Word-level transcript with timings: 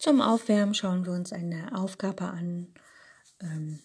Zum 0.00 0.22
Aufwärmen 0.22 0.72
schauen 0.72 1.04
wir 1.04 1.12
uns 1.12 1.30
eine 1.30 1.78
Aufgabe 1.78 2.24
an, 2.24 2.72
ähm, 3.38 3.80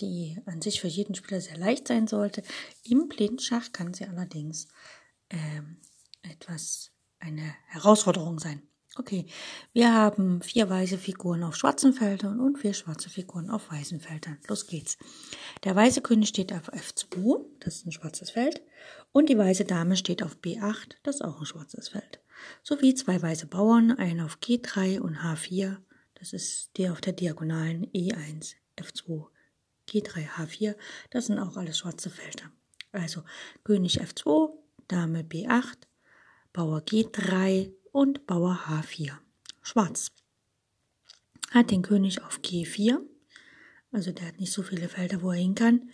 die 0.00 0.36
an 0.44 0.60
sich 0.60 0.80
für 0.80 0.88
jeden 0.88 1.14
Spieler 1.14 1.40
sehr 1.40 1.56
leicht 1.56 1.86
sein 1.86 2.08
sollte. 2.08 2.42
Im 2.82 3.06
Blindschach 3.06 3.70
kann 3.70 3.94
sie 3.94 4.06
allerdings 4.06 4.66
ähm, 5.30 5.76
etwas 6.22 6.90
eine 7.20 7.54
Herausforderung 7.68 8.40
sein. 8.40 8.60
Okay, 8.96 9.26
wir 9.72 9.94
haben 9.94 10.42
vier 10.42 10.68
weiße 10.68 10.98
Figuren 10.98 11.44
auf 11.44 11.54
schwarzen 11.54 11.92
Feldern 11.92 12.40
und 12.40 12.58
vier 12.58 12.74
schwarze 12.74 13.08
Figuren 13.08 13.48
auf 13.48 13.70
weißen 13.70 14.00
Feldern. 14.00 14.38
Los 14.48 14.66
geht's. 14.66 14.98
Der 15.62 15.76
weiße 15.76 16.00
König 16.00 16.30
steht 16.30 16.52
auf 16.52 16.72
F2, 16.72 17.44
das 17.60 17.76
ist 17.76 17.86
ein 17.86 17.92
schwarzes 17.92 18.30
Feld, 18.30 18.62
und 19.12 19.28
die 19.28 19.38
weiße 19.38 19.64
Dame 19.64 19.96
steht 19.96 20.24
auf 20.24 20.38
B8, 20.38 20.96
das 21.04 21.16
ist 21.16 21.22
auch 21.22 21.38
ein 21.38 21.46
schwarzes 21.46 21.90
Feld 21.90 22.20
sowie 22.62 22.94
zwei 22.94 23.20
weiße 23.20 23.46
Bauern, 23.46 23.92
einen 23.92 24.20
auf 24.20 24.38
G3 24.38 25.00
und 25.00 25.18
H4, 25.18 25.78
das 26.14 26.32
ist 26.32 26.76
der 26.78 26.92
auf 26.92 27.00
der 27.00 27.12
Diagonalen 27.12 27.86
E1, 27.92 28.54
F2, 28.76 29.26
G3, 29.88 30.28
H4, 30.28 30.76
das 31.10 31.26
sind 31.26 31.38
auch 31.38 31.56
alles 31.56 31.78
schwarze 31.78 32.10
Felder. 32.10 32.50
Also 32.92 33.22
König 33.64 34.00
F2, 34.00 34.50
Dame 34.88 35.22
B8, 35.22 35.76
Bauer 36.52 36.80
G3 36.80 37.72
und 37.92 38.26
Bauer 38.26 38.58
H4. 38.68 39.12
Schwarz. 39.62 40.12
Hat 41.50 41.70
den 41.70 41.82
König 41.82 42.22
auf 42.22 42.38
G4, 42.40 43.00
also 43.92 44.12
der 44.12 44.26
hat 44.26 44.40
nicht 44.40 44.52
so 44.52 44.62
viele 44.62 44.88
Felder, 44.88 45.22
wo 45.22 45.30
er 45.30 45.38
hin 45.38 45.54
kann. 45.54 45.90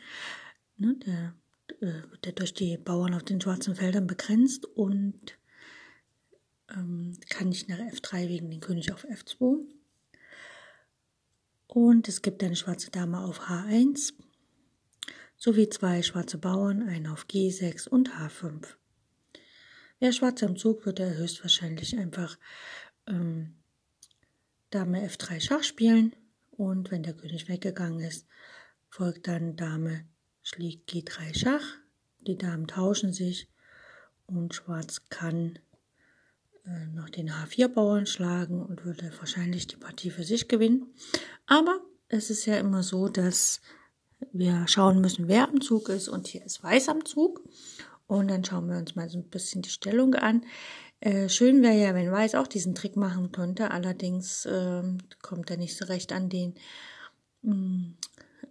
Ne, 0.77 0.97
der 1.07 1.35
äh, 1.81 2.03
wird 2.11 2.39
durch 2.39 2.55
die 2.55 2.77
Bauern 2.77 3.15
auf 3.15 3.23
den 3.23 3.41
schwarzen 3.41 3.77
Feldern 3.77 4.07
begrenzt 4.07 4.67
und 4.67 5.39
ähm, 6.75 7.19
kann 7.29 7.49
nicht 7.49 7.69
nach 7.69 7.79
F3 7.79 8.29
wegen 8.29 8.51
den 8.51 8.61
König 8.61 8.93
auf 8.93 9.05
F2. 9.05 9.65
Und 11.67 12.09
es 12.09 12.23
gibt 12.23 12.43
eine 12.43 12.57
schwarze 12.57 12.91
Dame 12.91 13.21
auf 13.21 13.49
H1 13.49 14.13
sowie 15.37 15.69
zwei 15.69 16.03
schwarze 16.03 16.39
Bauern, 16.39 16.89
einen 16.89 17.09
auf 17.09 17.27
G6 17.27 17.89
und 17.89 18.11
H5. 18.11 18.65
Wer 19.99 20.13
schwarz 20.13 20.43
am 20.43 20.57
Zug 20.57 20.87
wird 20.87 21.01
er 21.01 21.17
höchstwahrscheinlich 21.17 21.99
einfach 21.99 22.39
ähm, 23.09 23.57
Dame 24.71 25.05
F3 25.09 25.41
Schach 25.41 25.65
spielen 25.65 26.15
und 26.51 26.91
wenn 26.91 27.03
der 27.03 27.15
König 27.15 27.49
weggegangen 27.49 28.01
ist, 28.01 28.27
folgt 28.89 29.27
dann 29.27 29.57
Dame 29.57 30.07
schlägt 30.43 30.91
G3 30.91 31.37
Schach. 31.37 31.65
Die 32.21 32.39
Damen 32.39 32.69
tauschen 32.69 33.13
sich 33.13 33.49
und 34.27 34.55
Schwarz 34.55 35.09
kann 35.09 35.59
noch 36.95 37.11
den 37.11 37.31
H4-Bauern 37.31 38.07
schlagen 38.07 38.63
und 38.63 38.85
würde 38.85 39.13
wahrscheinlich 39.19 39.67
die 39.67 39.77
Partie 39.77 40.11
für 40.11 40.25
sich 40.25 40.49
gewinnen. 40.49 40.95
Aber 41.47 41.81
es 42.09 42.31
ist 42.31 42.47
ja 42.47 42.59
immer 42.59 42.83
so, 42.83 43.09
dass 43.09 43.61
wir 44.33 44.67
schauen 44.69 45.01
müssen, 45.01 45.29
wer 45.29 45.49
am 45.49 45.61
Zug 45.61 45.89
ist 45.89 46.09
und 46.09 46.29
hier 46.29 46.45
ist 46.45 46.63
Weiß 46.63 46.89
am 46.89 47.05
Zug. 47.05 47.43
Und 48.07 48.29
dann 48.29 48.45
schauen 48.45 48.69
wir 48.69 48.77
uns 48.77 48.95
mal 48.95 49.09
so 49.09 49.19
ein 49.19 49.29
bisschen 49.29 49.63
die 49.63 49.71
Stellung 49.71 50.15
an. 50.15 50.45
Äh, 51.01 51.29
schön 51.29 51.63
wäre 51.63 51.77
ja, 51.77 51.95
wenn 51.95 52.13
Weiß 52.13 52.35
auch 52.35 52.47
diesen 52.47 52.75
Trick 52.75 52.97
machen 52.97 53.33
könnte, 53.33 53.71
allerdings 53.71 54.45
äh, 54.45 54.83
kommt 55.21 55.51
er 55.51 55.57
nicht 55.57 55.77
so 55.77 55.87
recht 55.87 56.13
an 56.13 56.29
den. 56.29 56.55
Mm, 57.43 57.95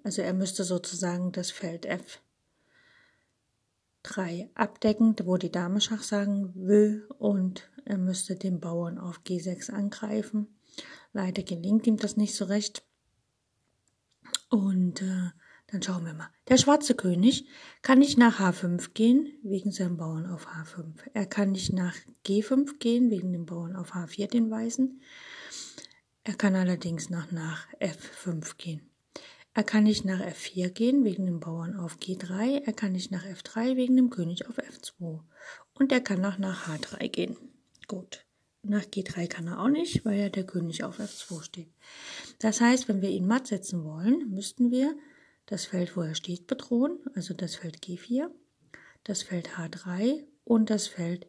also 0.03 0.21
er 0.21 0.33
müsste 0.33 0.63
sozusagen 0.63 1.31
das 1.31 1.51
Feld 1.51 1.85
F3 4.03 4.49
abdecken, 4.55 5.15
wo 5.23 5.37
die 5.37 5.51
Dame 5.51 5.81
Schach 5.81 6.03
sagen 6.03 6.53
will 6.55 7.07
und 7.19 7.69
er 7.85 7.97
müsste 7.97 8.35
den 8.35 8.59
Bauern 8.59 8.97
auf 8.97 9.21
G6 9.25 9.71
angreifen. 9.71 10.47
Leider 11.13 11.43
gelingt 11.43 11.87
ihm 11.87 11.97
das 11.97 12.17
nicht 12.17 12.35
so 12.35 12.45
recht. 12.45 12.83
Und 14.49 15.01
äh, 15.01 15.31
dann 15.67 15.81
schauen 15.81 16.05
wir 16.05 16.13
mal. 16.13 16.29
Der 16.49 16.57
schwarze 16.57 16.95
König 16.95 17.47
kann 17.81 17.99
nicht 17.99 18.17
nach 18.17 18.39
H5 18.39 18.93
gehen, 18.93 19.31
wegen 19.43 19.71
seinem 19.71 19.97
Bauern 19.97 20.25
auf 20.25 20.47
H5. 20.47 20.85
Er 21.13 21.25
kann 21.25 21.51
nicht 21.51 21.73
nach 21.73 21.95
G5 22.25 22.77
gehen, 22.79 23.09
wegen 23.09 23.31
dem 23.31 23.45
Bauern 23.45 23.75
auf 23.75 23.93
H4, 23.93 24.27
den 24.27 24.51
Weißen. 24.51 25.01
Er 26.23 26.33
kann 26.35 26.55
allerdings 26.55 27.09
noch 27.09 27.31
nach 27.31 27.67
F5 27.79 28.57
gehen. 28.57 28.90
Er 29.53 29.63
kann 29.63 29.83
nicht 29.83 30.05
nach 30.05 30.21
F4 30.21 30.69
gehen, 30.69 31.03
wegen 31.03 31.25
dem 31.25 31.41
Bauern 31.41 31.75
auf 31.75 31.97
G3. 31.97 32.63
Er 32.65 32.73
kann 32.73 32.93
nicht 32.93 33.11
nach 33.11 33.25
F3, 33.25 33.75
wegen 33.75 33.97
dem 33.97 34.09
König 34.09 34.47
auf 34.47 34.57
F2. 34.57 35.19
Und 35.73 35.91
er 35.91 35.99
kann 35.99 36.23
auch 36.23 36.37
nach 36.37 36.69
H3 36.69 37.09
gehen. 37.09 37.37
Gut. 37.87 38.25
Nach 38.63 38.83
G3 38.83 39.27
kann 39.27 39.47
er 39.47 39.59
auch 39.59 39.69
nicht, 39.69 40.05
weil 40.05 40.19
ja 40.19 40.29
der 40.29 40.45
König 40.45 40.83
auf 40.83 40.99
F2 40.99 41.43
steht. 41.43 41.73
Das 42.39 42.61
heißt, 42.61 42.87
wenn 42.87 43.01
wir 43.01 43.09
ihn 43.09 43.27
matt 43.27 43.47
setzen 43.47 43.83
wollen, 43.83 44.29
müssten 44.29 44.71
wir 44.71 44.95
das 45.47 45.65
Feld, 45.65 45.97
wo 45.97 46.01
er 46.01 46.15
steht, 46.15 46.47
bedrohen, 46.47 46.99
also 47.15 47.33
das 47.33 47.55
Feld 47.55 47.83
G4, 47.83 48.29
das 49.03 49.23
Feld 49.23 49.57
H3 49.57 50.23
und 50.45 50.69
das 50.69 50.87
Feld 50.87 51.27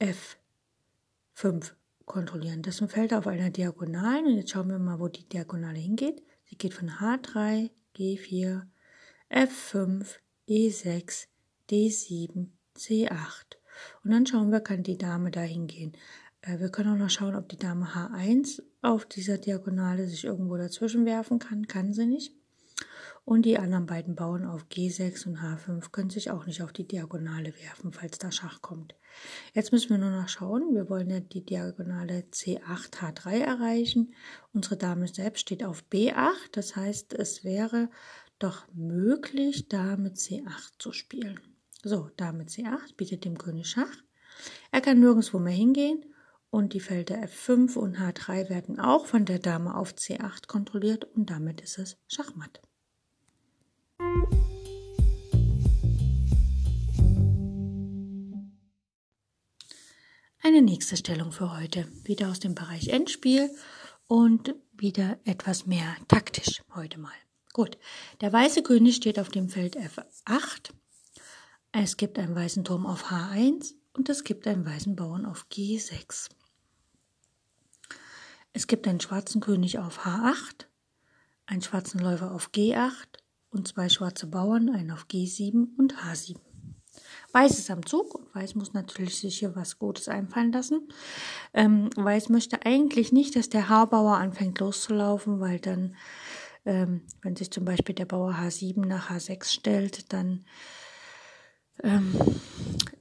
F5 0.00 1.72
kontrollieren. 2.04 2.62
Das 2.62 2.78
sind 2.78 2.90
Felder 2.90 3.18
auf 3.18 3.28
einer 3.28 3.50
Diagonalen 3.50 4.26
und 4.26 4.36
jetzt 4.36 4.50
schauen 4.50 4.70
wir 4.70 4.78
mal, 4.78 4.98
wo 4.98 5.06
die 5.06 5.28
Diagonale 5.28 5.78
hingeht. 5.78 6.20
Sie 6.50 6.58
geht 6.58 6.74
von 6.74 6.90
H3, 6.90 7.70
G4, 7.96 8.62
F5, 9.30 10.16
E6, 10.48 11.26
D7, 11.70 12.48
C8. 12.76 13.56
Und 14.02 14.10
dann 14.10 14.26
schauen 14.26 14.50
wir, 14.50 14.60
kann 14.60 14.82
die 14.82 14.98
Dame 14.98 15.30
da 15.30 15.42
hingehen. 15.42 15.92
Äh, 16.42 16.58
wir 16.58 16.70
können 16.70 16.92
auch 16.92 16.98
noch 16.98 17.08
schauen, 17.08 17.36
ob 17.36 17.48
die 17.48 17.56
Dame 17.56 17.86
H1 17.86 18.62
auf 18.82 19.06
dieser 19.06 19.38
Diagonale 19.38 20.08
sich 20.08 20.24
irgendwo 20.24 20.56
dazwischen 20.56 21.06
werfen 21.06 21.38
kann. 21.38 21.68
Kann 21.68 21.92
sie 21.92 22.06
nicht. 22.06 22.34
Und 23.30 23.42
die 23.42 23.58
anderen 23.58 23.86
beiden 23.86 24.16
Bauern 24.16 24.44
auf 24.44 24.66
G6 24.72 25.28
und 25.28 25.38
H5 25.38 25.92
können 25.92 26.10
sich 26.10 26.32
auch 26.32 26.46
nicht 26.46 26.62
auf 26.62 26.72
die 26.72 26.88
Diagonale 26.88 27.54
werfen, 27.62 27.92
falls 27.92 28.18
da 28.18 28.32
Schach 28.32 28.60
kommt. 28.60 28.96
Jetzt 29.54 29.70
müssen 29.70 29.90
wir 29.90 29.98
nur 29.98 30.10
noch 30.10 30.28
schauen. 30.28 30.74
Wir 30.74 30.90
wollen 30.90 31.10
ja 31.10 31.20
die 31.20 31.46
Diagonale 31.46 32.24
C8, 32.32 32.90
H3 32.90 33.38
erreichen. 33.38 34.16
Unsere 34.52 34.76
Dame 34.76 35.06
selbst 35.06 35.42
steht 35.42 35.62
auf 35.62 35.84
B8. 35.92 36.50
Das 36.50 36.74
heißt, 36.74 37.14
es 37.14 37.44
wäre 37.44 37.88
doch 38.40 38.66
möglich, 38.74 39.68
Dame 39.68 40.08
C8 40.08 40.80
zu 40.80 40.90
spielen. 40.90 41.38
So, 41.84 42.10
Dame 42.16 42.46
C8 42.46 42.96
bietet 42.96 43.24
dem 43.24 43.38
König 43.38 43.68
Schach. 43.68 44.02
Er 44.72 44.80
kann 44.80 44.98
nirgendwo 44.98 45.38
mehr 45.38 45.52
hingehen 45.52 46.04
und 46.50 46.72
die 46.72 46.80
Felder 46.80 47.22
F5 47.22 47.76
und 47.76 47.98
H3 47.98 48.50
werden 48.50 48.80
auch 48.80 49.06
von 49.06 49.24
der 49.24 49.38
Dame 49.38 49.76
auf 49.76 49.92
C8 49.92 50.48
kontrolliert 50.48 51.04
und 51.04 51.30
damit 51.30 51.60
ist 51.60 51.78
es 51.78 51.96
Schachmatt. 52.08 52.60
Eine 60.42 60.62
nächste 60.62 60.96
Stellung 60.96 61.32
für 61.32 61.56
heute, 61.56 61.86
wieder 62.04 62.30
aus 62.30 62.40
dem 62.40 62.54
Bereich 62.54 62.88
Endspiel 62.88 63.50
und 64.06 64.54
wieder 64.72 65.18
etwas 65.24 65.66
mehr 65.66 65.96
taktisch 66.08 66.62
heute 66.74 66.98
mal. 66.98 67.12
Gut, 67.52 67.78
der 68.20 68.32
weiße 68.32 68.62
König 68.62 68.96
steht 68.96 69.18
auf 69.18 69.28
dem 69.28 69.48
Feld 69.48 69.76
F8 69.76 70.72
es 71.72 71.96
gibt 71.96 72.18
einen 72.18 72.34
weißen 72.34 72.64
Turm 72.64 72.84
auf 72.84 73.10
H1 73.12 73.74
und 73.92 74.08
es 74.08 74.24
gibt 74.24 74.46
einen 74.48 74.66
weißen 74.66 74.96
Bauern 74.96 75.24
auf 75.24 75.46
G6. 75.52 76.28
Es 78.52 78.66
gibt 78.66 78.88
einen 78.88 79.00
schwarzen 79.00 79.40
König 79.40 79.78
auf 79.78 80.04
H8, 80.04 80.66
einen 81.46 81.62
schwarzen 81.62 82.00
Läufer 82.00 82.32
auf 82.32 82.50
G8 82.50 83.19
und 83.50 83.68
zwei 83.68 83.88
schwarze 83.88 84.26
Bauern, 84.26 84.70
einen 84.70 84.90
auf 84.90 85.06
G7 85.06 85.68
und 85.78 85.96
H7. 85.96 86.36
Weiß 87.32 87.58
ist 87.58 87.70
am 87.70 87.86
Zug 87.86 88.14
und 88.14 88.34
Weiß 88.34 88.54
muss 88.54 88.72
natürlich 88.72 89.18
sich 89.18 89.38
hier 89.38 89.54
was 89.54 89.78
Gutes 89.78 90.08
einfallen 90.08 90.52
lassen. 90.52 90.88
Ähm, 91.54 91.90
Weiß 91.96 92.28
möchte 92.28 92.64
eigentlich 92.66 93.12
nicht, 93.12 93.36
dass 93.36 93.48
der 93.48 93.68
H-Bauer 93.68 94.16
anfängt 94.16 94.58
loszulaufen, 94.58 95.40
weil 95.40 95.60
dann, 95.60 95.94
ähm, 96.64 97.02
wenn 97.22 97.36
sich 97.36 97.50
zum 97.50 97.64
Beispiel 97.64 97.94
der 97.94 98.06
Bauer 98.06 98.34
H7 98.34 98.84
nach 98.84 99.10
H6 99.10 99.44
stellt, 99.44 100.12
dann 100.12 100.44
ähm, 101.82 102.14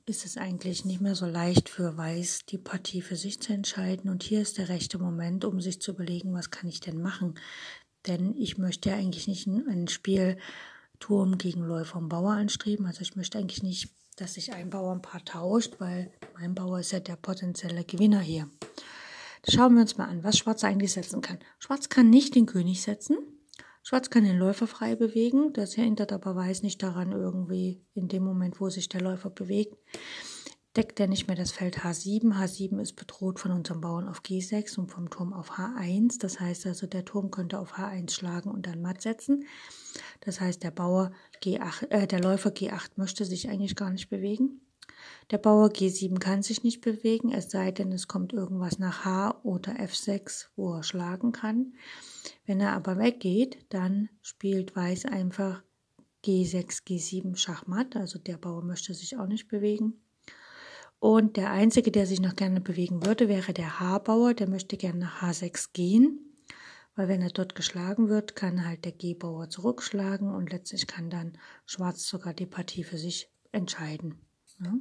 ist 0.06 0.26
es 0.26 0.38
eigentlich 0.38 0.86
nicht 0.86 1.02
mehr 1.02 1.16
so 1.16 1.26
leicht 1.26 1.70
für 1.70 1.96
Weiß, 1.96 2.46
die 2.48 2.58
Partie 2.58 3.02
für 3.02 3.16
sich 3.16 3.42
zu 3.42 3.54
entscheiden. 3.54 4.10
Und 4.10 4.24
hier 4.24 4.42
ist 4.42 4.58
der 4.58 4.70
rechte 4.70 4.98
Moment, 4.98 5.46
um 5.46 5.62
sich 5.62 5.82
zu 5.82 5.92
überlegen, 5.92 6.34
was 6.34 6.50
kann 6.50 6.68
ich 6.70 6.80
denn 6.80 7.02
machen. 7.02 7.36
Denn 8.08 8.36
ich 8.36 8.58
möchte 8.58 8.90
ja 8.90 8.96
eigentlich 8.96 9.28
nicht 9.28 9.48
ein 9.48 9.88
Spiel 9.88 10.38
Turm 11.00 11.38
gegen 11.38 11.62
Läufer 11.62 11.98
und 11.98 12.10
Bauer 12.10 12.32
anstreben. 12.32 12.86
Also 12.86 13.02
ich 13.02 13.16
möchte 13.16 13.38
eigentlich 13.38 13.64
nicht, 13.64 13.94
dass 14.18 14.34
sich 14.34 14.54
ein 14.54 14.70
Bauernpaar 14.70 15.24
tauscht, 15.24 15.76
weil 15.80 16.12
mein 16.38 16.56
Bauer 16.56 16.80
ist 16.80 16.92
ja 16.92 17.00
der 17.00 17.16
potenzielle 17.16 17.84
Gewinner 17.84 18.20
hier. 18.20 18.50
Schauen 19.48 19.76
wir 19.76 19.82
uns 19.82 19.98
mal 19.98 20.08
an, 20.08 20.24
was 20.24 20.38
Schwarz 20.38 20.64
eigentlich 20.64 20.92
setzen 20.92 21.22
kann. 21.22 21.40
Schwarz 21.60 21.90
kann 21.90 22.10
nicht 22.10 22.36
den 22.36 22.46
König 22.46 22.82
setzen. 22.82 23.18
Schwarz 23.84 24.10
kann 24.10 24.26
den 24.26 24.38
Läufer 24.38 24.68
frei 24.68 24.96
bewegen. 24.96 25.54
Das 25.54 25.74
hindert 25.74 26.12
aber 26.12 26.36
Weiß 26.36 26.64
nicht 26.64 26.84
daran, 26.84 27.14
irgendwie 27.14 27.82
in 27.94 28.10
dem 28.10 28.24
Moment, 28.24 28.60
wo 28.60 28.70
sich 28.70 28.90
der 28.90 29.02
Läufer 29.02 29.30
bewegt, 29.30 29.78
deckt 30.76 31.00
er 31.00 31.08
nicht 31.08 31.28
mehr 31.28 31.36
das 31.36 31.52
Feld 31.52 31.80
H7. 31.80 32.34
H7 32.34 32.80
ist 32.80 32.94
bedroht 32.94 33.40
von 33.40 33.52
unserem 33.52 33.82
Bauern 33.82 34.08
auf 34.08 34.22
G6 34.22 34.78
und 34.78 34.92
vom 34.92 35.10
Turm 35.10 35.34
auf 35.34 35.52
H1. 35.52 36.20
Das 36.20 36.40
heißt 36.40 36.68
also, 36.68 36.88
der 36.88 37.06
Turm 37.06 37.32
könnte 37.32 37.60
auf 37.60 37.74
H1 37.74 38.12
schlagen 38.12 38.52
und 38.52 38.68
dann 38.68 38.82
matt 38.82 39.02
setzen. 39.02 39.46
Das 40.22 40.40
heißt, 40.40 40.64
der 40.64 40.72
Bauer 40.72 41.12
G8, 41.44 41.90
äh, 41.90 42.08
der 42.08 42.22
Läufer 42.22 42.52
G8 42.52 42.92
möchte 42.98 43.26
sich 43.26 43.50
eigentlich 43.50 43.76
gar 43.76 43.90
nicht 43.90 44.10
bewegen. 44.10 44.62
Der 45.32 45.38
Bauer 45.38 45.70
G7 45.70 46.20
kann 46.20 46.42
sich 46.44 46.64
nicht 46.64 46.82
bewegen, 46.82 47.32
es 47.32 47.50
sei 47.50 47.72
denn, 47.72 47.92
es 47.92 48.08
kommt 48.08 48.34
irgendwas 48.34 48.80
nach 48.80 49.06
H 49.06 49.40
oder 49.44 49.74
F6, 49.74 50.48
wo 50.56 50.74
er 50.74 50.84
schlagen 50.84 51.32
kann. 51.32 51.74
Wenn 52.46 52.60
er 52.60 52.74
aber 52.74 52.98
weggeht, 52.98 53.58
dann 53.70 54.10
spielt 54.22 54.76
Weiß 54.76 55.06
einfach 55.06 55.64
G6, 56.26 56.84
G7 56.84 57.38
Schachmatt, 57.38 57.96
also 57.96 58.20
der 58.20 58.38
Bauer 58.38 58.64
möchte 58.64 58.94
sich 58.94 59.18
auch 59.18 59.28
nicht 59.28 59.48
bewegen. 59.48 60.02
Und 61.00 61.38
der 61.38 61.52
einzige, 61.52 61.92
der 61.92 62.06
sich 62.06 62.20
noch 62.20 62.36
gerne 62.36 62.60
bewegen 62.60 63.06
würde, 63.06 63.30
wäre 63.30 63.54
der 63.54 63.80
H-Bauer, 63.80 64.34
der 64.34 64.50
möchte 64.50 64.76
gerne 64.76 65.00
nach 65.00 65.22
H6 65.22 65.70
gehen, 65.72 66.36
weil 66.96 67.08
wenn 67.08 67.22
er 67.22 67.30
dort 67.30 67.56
geschlagen 67.56 68.10
wird, 68.10 68.36
kann 68.36 68.66
halt 68.66 68.84
der 68.84 68.92
G-Bauer 68.92 69.50
zurückschlagen 69.50 70.34
und 70.34 70.52
letztlich 70.52 70.88
kann 70.88 71.10
dann 71.10 71.38
Schwarz 71.66 72.06
sogar 72.06 72.34
die 72.34 72.46
Partie 72.46 72.84
für 72.84 72.98
sich 72.98 73.32
entscheiden. 73.54 74.20
Ja? 74.60 74.74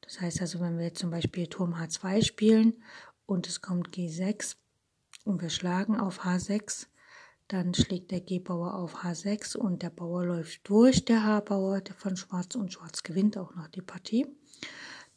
Das 0.00 0.22
heißt 0.22 0.40
also, 0.40 0.60
wenn 0.60 0.78
wir 0.78 0.86
jetzt 0.86 1.00
zum 1.00 1.10
Beispiel 1.10 1.46
Turm 1.46 1.74
H2 1.74 2.24
spielen 2.24 2.82
und 3.26 3.46
es 3.46 3.60
kommt 3.60 3.90
G6 3.90 4.56
und 5.24 5.42
wir 5.42 5.50
schlagen 5.50 6.00
auf 6.00 6.24
H6, 6.24 6.86
dann 7.48 7.74
schlägt 7.74 8.10
der 8.10 8.20
G-Bauer 8.20 8.74
auf 8.74 9.04
H6 9.04 9.56
und 9.56 9.82
der 9.82 9.90
Bauer 9.90 10.24
läuft 10.24 10.66
durch, 10.68 11.04
der 11.04 11.24
H-Bauer 11.24 11.82
von 11.98 12.16
Schwarz 12.16 12.54
und 12.54 12.72
Schwarz 12.72 13.02
gewinnt 13.02 13.36
auch 13.36 13.54
noch 13.54 13.68
die 13.68 13.82
Partie. 13.82 14.26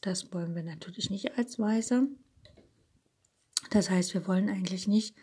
Das 0.03 0.33
wollen 0.33 0.53
wir 0.53 0.63
natürlich 0.63 1.09
nicht 1.09 1.37
als 1.37 1.57
Weißer. 1.57 2.05
Das 3.69 3.89
heißt, 3.89 4.13
wir 4.13 4.27
wollen 4.27 4.49
eigentlich 4.49 4.85
nicht, 4.85 5.15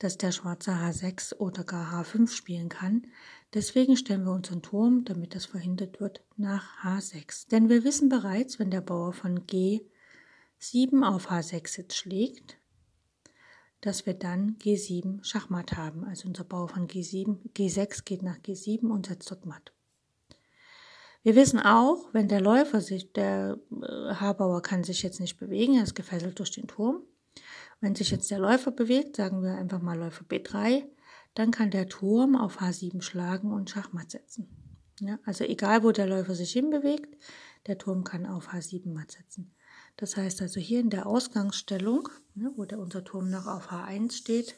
dass 0.00 0.18
der 0.18 0.32
schwarze 0.32 0.72
H6 0.72 1.36
oder 1.36 1.62
gar 1.62 2.02
H5 2.02 2.28
spielen 2.32 2.68
kann. 2.68 3.06
Deswegen 3.54 3.96
stellen 3.96 4.24
wir 4.24 4.32
unseren 4.32 4.60
Turm, 4.60 5.04
damit 5.04 5.36
das 5.36 5.46
verhindert 5.46 6.00
wird, 6.00 6.24
nach 6.36 6.82
H6. 6.82 7.48
Denn 7.48 7.68
wir 7.68 7.84
wissen 7.84 8.08
bereits, 8.08 8.58
wenn 8.58 8.72
der 8.72 8.80
Bauer 8.80 9.12
von 9.12 9.46
G7 9.46 11.04
auf 11.04 11.30
H6 11.30 11.78
jetzt 11.78 11.96
schlägt, 11.96 12.58
dass 13.82 14.04
wir 14.04 14.14
dann 14.14 14.58
G7 14.58 15.22
Schachmatt 15.22 15.76
haben. 15.76 16.04
Also 16.04 16.26
unser 16.26 16.42
Bauer 16.42 16.68
von 16.68 16.88
G7, 16.88 17.52
G6 17.52 18.04
geht 18.04 18.22
nach 18.22 18.38
G7 18.38 18.88
und 18.88 19.06
setzt 19.06 19.30
dort 19.30 19.46
matt. 19.46 19.73
Wir 21.24 21.34
wissen 21.36 21.58
auch, 21.58 22.10
wenn 22.12 22.28
der 22.28 22.42
Läufer 22.42 22.82
sich, 22.82 23.12
der 23.14 23.58
äh, 23.70 24.14
Haarbauer 24.14 24.60
kann 24.60 24.84
sich 24.84 25.02
jetzt 25.02 25.20
nicht 25.20 25.38
bewegen, 25.38 25.76
er 25.76 25.82
ist 25.82 25.94
gefesselt 25.94 26.38
durch 26.38 26.52
den 26.52 26.68
Turm. 26.68 27.02
Wenn 27.80 27.94
sich 27.94 28.10
jetzt 28.10 28.30
der 28.30 28.38
Läufer 28.38 28.70
bewegt, 28.70 29.16
sagen 29.16 29.42
wir 29.42 29.54
einfach 29.54 29.80
mal 29.80 29.98
Läufer 29.98 30.24
B3, 30.24 30.84
dann 31.34 31.50
kann 31.50 31.70
der 31.70 31.88
Turm 31.88 32.36
auf 32.36 32.60
H7 32.60 33.00
schlagen 33.00 33.52
und 33.52 33.70
Schachmatt 33.70 34.10
setzen. 34.10 34.48
Ja, 35.00 35.18
also 35.24 35.44
egal, 35.44 35.82
wo 35.82 35.92
der 35.92 36.06
Läufer 36.06 36.34
sich 36.34 36.52
hinbewegt, 36.52 37.16
der 37.66 37.78
Turm 37.78 38.04
kann 38.04 38.26
auf 38.26 38.50
H7 38.52 38.92
matt 38.92 39.10
setzen. 39.12 39.54
Das 39.96 40.16
heißt 40.16 40.42
also 40.42 40.60
hier 40.60 40.80
in 40.80 40.90
der 40.90 41.06
Ausgangsstellung, 41.06 42.08
ja, 42.34 42.50
wo 42.54 42.64
der, 42.66 42.78
unser 42.78 43.02
Turm 43.02 43.30
noch 43.30 43.46
auf 43.46 43.70
H1 43.70 44.12
steht, 44.12 44.56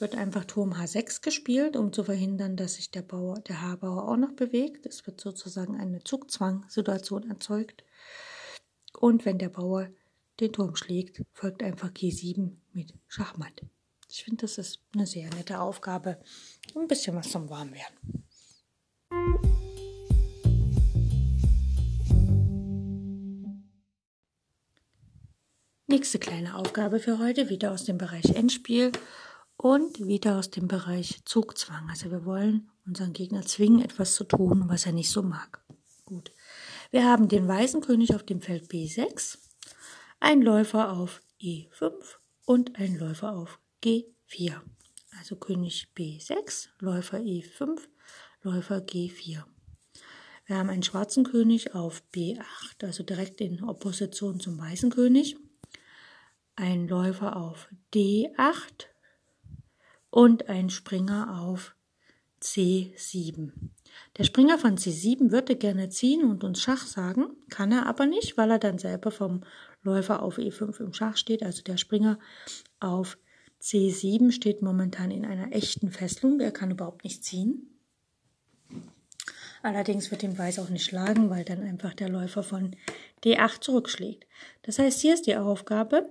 wird 0.00 0.14
einfach 0.14 0.44
Turm 0.44 0.74
H6 0.74 1.22
gespielt, 1.22 1.76
um 1.76 1.92
zu 1.92 2.04
verhindern, 2.04 2.56
dass 2.56 2.74
sich 2.74 2.90
der 2.90 3.02
Bauer, 3.02 3.40
der 3.40 3.62
H-Bauer 3.62 4.08
auch 4.08 4.16
noch 4.16 4.32
bewegt. 4.32 4.86
Es 4.86 5.06
wird 5.06 5.20
sozusagen 5.20 5.80
eine 5.80 6.02
Zugzwang-Situation 6.02 7.28
erzeugt. 7.30 7.84
Und 8.98 9.24
wenn 9.24 9.38
der 9.38 9.48
Bauer 9.48 9.88
den 10.40 10.52
Turm 10.52 10.76
schlägt, 10.76 11.22
folgt 11.32 11.62
einfach 11.62 11.90
G7 11.90 12.52
mit 12.72 12.92
Schachmatt. 13.08 13.62
Ich 14.08 14.24
finde, 14.24 14.42
das 14.42 14.58
ist 14.58 14.80
eine 14.94 15.06
sehr 15.06 15.28
nette 15.30 15.60
Aufgabe. 15.60 16.20
Ein 16.74 16.88
bisschen 16.88 17.16
was 17.16 17.30
zum 17.30 17.48
Warmwerden. 17.48 18.24
Nächste 25.88 26.18
kleine 26.18 26.56
Aufgabe 26.56 27.00
für 27.00 27.18
heute, 27.18 27.48
wieder 27.48 27.72
aus 27.72 27.84
dem 27.84 27.96
Bereich 27.96 28.26
Endspiel 28.34 28.92
und 29.56 30.06
wieder 30.06 30.38
aus 30.38 30.50
dem 30.50 30.68
Bereich 30.68 31.20
Zugzwang. 31.24 31.88
Also 31.90 32.10
wir 32.10 32.24
wollen 32.24 32.70
unseren 32.86 33.12
Gegner 33.12 33.42
zwingen, 33.42 33.82
etwas 33.82 34.14
zu 34.14 34.24
tun, 34.24 34.64
was 34.68 34.86
er 34.86 34.92
nicht 34.92 35.10
so 35.10 35.22
mag. 35.22 35.64
Gut. 36.04 36.32
Wir 36.90 37.04
haben 37.04 37.28
den 37.28 37.48
weißen 37.48 37.80
König 37.80 38.14
auf 38.14 38.22
dem 38.22 38.40
Feld 38.40 38.70
B6, 38.70 39.38
ein 40.20 40.40
Läufer 40.40 40.92
auf 40.92 41.20
E5 41.40 41.92
und 42.44 42.76
ein 42.76 42.96
Läufer 42.96 43.32
auf 43.34 43.58
G4. 43.82 44.60
Also 45.18 45.36
König 45.36 45.88
B6, 45.96 46.68
Läufer 46.78 47.18
E5, 47.18 47.80
Läufer 48.42 48.76
G4. 48.76 49.44
Wir 50.46 50.56
haben 50.56 50.70
einen 50.70 50.84
schwarzen 50.84 51.24
König 51.24 51.74
auf 51.74 52.04
B8, 52.14 52.84
also 52.84 53.02
direkt 53.02 53.40
in 53.40 53.64
Opposition 53.64 54.38
zum 54.38 54.58
weißen 54.58 54.90
König. 54.90 55.36
Ein 56.54 56.86
Läufer 56.86 57.36
auf 57.36 57.68
D8, 57.92 58.86
und 60.16 60.48
ein 60.48 60.70
Springer 60.70 61.42
auf 61.42 61.76
C7. 62.40 63.52
Der 64.16 64.24
Springer 64.24 64.58
von 64.58 64.78
C7 64.78 65.30
würde 65.30 65.56
gerne 65.56 65.90
ziehen 65.90 66.24
und 66.24 66.42
uns 66.42 66.62
Schach 66.62 66.86
sagen, 66.86 67.26
kann 67.50 67.70
er 67.70 67.84
aber 67.84 68.06
nicht, 68.06 68.38
weil 68.38 68.50
er 68.50 68.58
dann 68.58 68.78
selber 68.78 69.10
vom 69.10 69.42
Läufer 69.82 70.22
auf 70.22 70.38
E5 70.38 70.80
im 70.80 70.94
Schach 70.94 71.18
steht. 71.18 71.42
Also 71.42 71.62
der 71.62 71.76
Springer 71.76 72.18
auf 72.80 73.18
C7 73.60 74.32
steht 74.32 74.62
momentan 74.62 75.10
in 75.10 75.26
einer 75.26 75.52
echten 75.52 75.90
Fesselung. 75.90 76.40
Er 76.40 76.50
kann 76.50 76.70
überhaupt 76.70 77.04
nicht 77.04 77.22
ziehen. 77.22 77.78
Allerdings 79.62 80.10
wird 80.10 80.22
ihm 80.22 80.38
Weiß 80.38 80.60
auch 80.60 80.70
nicht 80.70 80.86
schlagen, 80.86 81.28
weil 81.28 81.44
dann 81.44 81.60
einfach 81.60 81.92
der 81.92 82.08
Läufer 82.08 82.42
von 82.42 82.74
D8 83.22 83.60
zurückschlägt. 83.60 84.26
Das 84.62 84.78
heißt, 84.78 84.98
hier 84.98 85.12
ist 85.12 85.26
die 85.26 85.36
Aufgabe, 85.36 86.08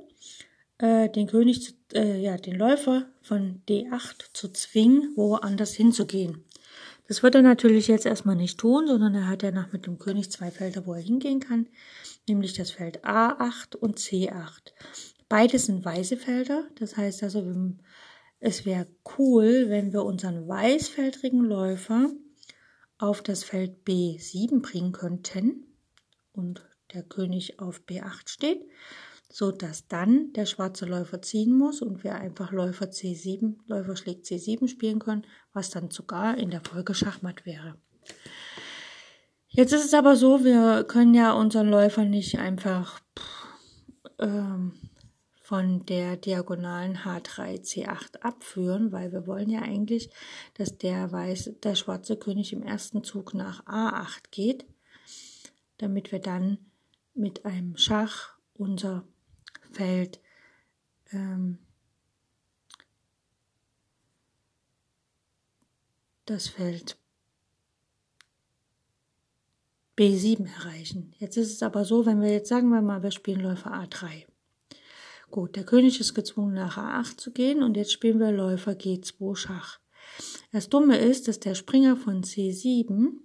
äh, 0.77 1.09
den 1.09 1.27
König, 1.27 1.75
äh, 1.93 2.19
ja, 2.21 2.37
den 2.37 2.55
Läufer 2.55 3.05
von 3.21 3.61
D8 3.67 4.33
zu 4.33 4.49
zwingen, 4.49 5.13
woanders 5.15 5.73
hinzugehen. 5.73 6.43
Das 7.07 7.21
wird 7.21 7.35
er 7.35 7.43
natürlich 7.43 7.87
jetzt 7.87 8.05
erstmal 8.05 8.35
nicht 8.35 8.57
tun, 8.57 8.87
sondern 8.87 9.13
er 9.13 9.27
hat 9.27 9.43
ja 9.43 9.51
nach 9.51 9.71
mit 9.71 9.85
dem 9.85 9.99
König 9.99 10.31
zwei 10.31 10.49
Felder, 10.49 10.85
wo 10.85 10.93
er 10.93 11.01
hingehen 11.01 11.39
kann, 11.39 11.67
nämlich 12.27 12.53
das 12.53 12.71
Feld 12.71 13.05
A8 13.05 13.75
und 13.75 13.99
C8. 13.99 14.73
Beides 15.29 15.67
sind 15.67 15.85
weiße 15.85 16.17
Felder, 16.17 16.67
das 16.75 16.97
heißt 16.97 17.23
also, 17.23 17.43
es 18.39 18.65
wäre 18.65 18.87
cool, 19.17 19.69
wenn 19.69 19.93
wir 19.93 20.03
unseren 20.03 20.47
weißfeldrigen 20.47 21.43
Läufer 21.43 22.09
auf 22.97 23.21
das 23.21 23.43
Feld 23.43 23.85
B7 23.87 24.61
bringen 24.61 24.91
könnten 24.91 25.65
und 26.31 26.67
der 26.93 27.03
König 27.03 27.59
auf 27.59 27.81
B8 27.87 28.29
steht 28.29 28.65
so 29.35 29.51
dass 29.51 29.85
dann 29.89 30.31
der 30.31 30.45
schwarze 30.45 30.85
Läufer 30.85 31.21
ziehen 31.21 31.57
muss 31.57 31.81
und 31.81 32.05
wir 32.05 32.15
einfach 32.15 32.53
Läufer 32.53 32.85
C7, 32.85 33.57
Läufer 33.67 33.97
schlägt 33.97 34.25
C7 34.25 34.69
spielen 34.69 34.99
können, 34.99 35.27
was 35.51 35.69
dann 35.69 35.91
sogar 35.91 36.37
in 36.37 36.51
der 36.51 36.61
Folge 36.61 36.93
Schachmatt 36.93 37.45
wäre. 37.45 37.75
Jetzt 39.49 39.73
ist 39.73 39.83
es 39.83 39.93
aber 39.93 40.15
so, 40.15 40.45
wir 40.45 40.85
können 40.85 41.13
ja 41.13 41.33
unseren 41.33 41.67
Läufer 41.67 42.05
nicht 42.05 42.39
einfach 42.39 43.01
ähm, 44.19 44.71
von 45.41 45.85
der 45.85 46.15
diagonalen 46.15 46.99
H3 46.99 47.61
C8 47.61 48.21
abführen, 48.21 48.93
weil 48.93 49.11
wir 49.11 49.27
wollen 49.27 49.49
ja 49.49 49.63
eigentlich, 49.63 50.11
dass 50.53 50.77
der 50.77 51.11
weiße, 51.11 51.55
der 51.55 51.75
schwarze 51.75 52.15
König 52.15 52.53
im 52.53 52.63
ersten 52.63 53.03
Zug 53.03 53.33
nach 53.33 53.65
A8 53.65 54.31
geht, 54.31 54.65
damit 55.77 56.13
wir 56.13 56.19
dann 56.19 56.57
mit 57.13 57.43
einem 57.43 57.75
Schach 57.75 58.37
unser 58.53 59.03
Feld 59.75 60.19
ähm, 61.11 61.59
das 66.25 66.47
Feld 66.47 66.97
B7 69.97 70.47
erreichen. 70.47 71.13
Jetzt 71.19 71.37
ist 71.37 71.51
es 71.51 71.63
aber 71.63 71.85
so, 71.85 72.05
wenn 72.05 72.21
wir 72.21 72.31
jetzt 72.31 72.49
sagen 72.49 72.69
wir 72.69 72.81
mal, 72.81 73.03
wir 73.03 73.11
spielen 73.11 73.41
Läufer 73.41 73.73
A3. 73.73 74.25
Gut, 75.29 75.55
der 75.55 75.65
König 75.65 75.99
ist 75.99 76.13
gezwungen 76.13 76.53
nach 76.53 76.77
A8 76.77 77.17
zu 77.17 77.31
gehen 77.31 77.61
und 77.61 77.75
jetzt 77.75 77.91
spielen 77.91 78.19
wir 78.19 78.31
Läufer 78.31 78.71
G2 78.71 79.35
Schach. 79.35 79.79
Das 80.51 80.69
Dumme 80.69 80.97
ist, 80.97 81.27
dass 81.27 81.39
der 81.39 81.55
Springer 81.55 81.97
von 81.97 82.23
C7 82.23 83.24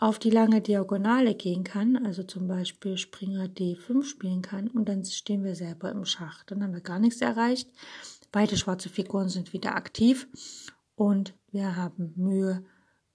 auf 0.00 0.18
die 0.18 0.30
lange 0.30 0.62
Diagonale 0.62 1.34
gehen 1.34 1.62
kann, 1.62 1.98
also 2.06 2.22
zum 2.22 2.48
Beispiel 2.48 2.96
Springer 2.96 3.44
D5 3.44 4.02
spielen 4.02 4.40
kann 4.40 4.68
und 4.68 4.88
dann 4.88 5.04
stehen 5.04 5.44
wir 5.44 5.54
selber 5.54 5.90
im 5.90 6.06
Schach. 6.06 6.42
Dann 6.44 6.62
haben 6.62 6.72
wir 6.72 6.80
gar 6.80 6.98
nichts 6.98 7.20
erreicht. 7.20 7.68
Beide 8.32 8.56
schwarze 8.56 8.88
Figuren 8.88 9.28
sind 9.28 9.52
wieder 9.52 9.76
aktiv 9.76 10.26
und 10.94 11.34
wir 11.52 11.76
haben 11.76 12.14
Mühe, 12.16 12.64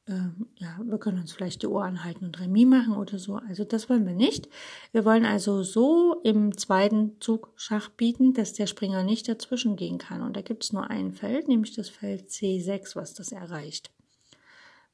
ähm, 0.08 0.46
ja, 0.58 0.80
wir 0.84 1.00
können 1.00 1.20
uns 1.20 1.32
vielleicht 1.32 1.64
die 1.64 1.68
Uhr 1.68 1.84
anhalten 1.84 2.26
und 2.26 2.40
Remis 2.40 2.68
machen 2.68 2.96
oder 2.96 3.18
so. 3.18 3.38
Also 3.38 3.64
das 3.64 3.90
wollen 3.90 4.06
wir 4.06 4.14
nicht. 4.14 4.48
Wir 4.92 5.06
wollen 5.06 5.26
also 5.26 5.64
so 5.64 6.22
im 6.24 6.56
zweiten 6.56 7.20
Zug 7.20 7.52
Schach 7.56 7.90
bieten, 7.90 8.36
dass 8.36 8.54
der 8.54 8.68
Springer 8.68 9.02
nicht 9.02 9.28
dazwischen 9.28 9.76
gehen 9.76 9.98
kann. 9.98 10.22
Und 10.22 10.38
da 10.38 10.42
gibt 10.42 10.64
es 10.64 10.72
nur 10.72 10.88
ein 10.88 11.14
Feld, 11.14 11.48
nämlich 11.48 11.74
das 11.74 11.90
Feld 11.90 12.30
C6, 12.30 12.96
was 12.96 13.16
das 13.16 13.32
erreicht. 13.32 13.90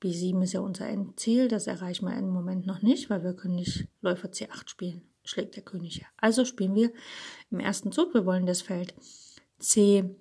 B7 0.01 0.43
ist 0.43 0.53
ja 0.53 0.61
unser 0.61 0.87
Endziel, 0.87 1.47
das 1.47 1.67
erreichen 1.67 2.07
wir 2.07 2.17
im 2.17 2.29
Moment 2.29 2.65
noch 2.65 2.81
nicht, 2.81 3.09
weil 3.09 3.23
wir 3.23 3.33
können 3.33 3.55
nicht 3.55 3.87
Läufer 4.01 4.29
C8 4.29 4.69
spielen, 4.69 5.03
schlägt 5.23 5.55
der 5.55 5.63
König 5.63 5.97
ja. 5.97 6.07
Also 6.17 6.45
spielen 6.45 6.75
wir 6.75 6.91
im 7.51 7.59
ersten 7.59 7.91
Zug, 7.91 8.13
wir 8.13 8.25
wollen 8.25 8.45
das 8.45 8.61
Feld 8.61 8.95
C 9.59 10.15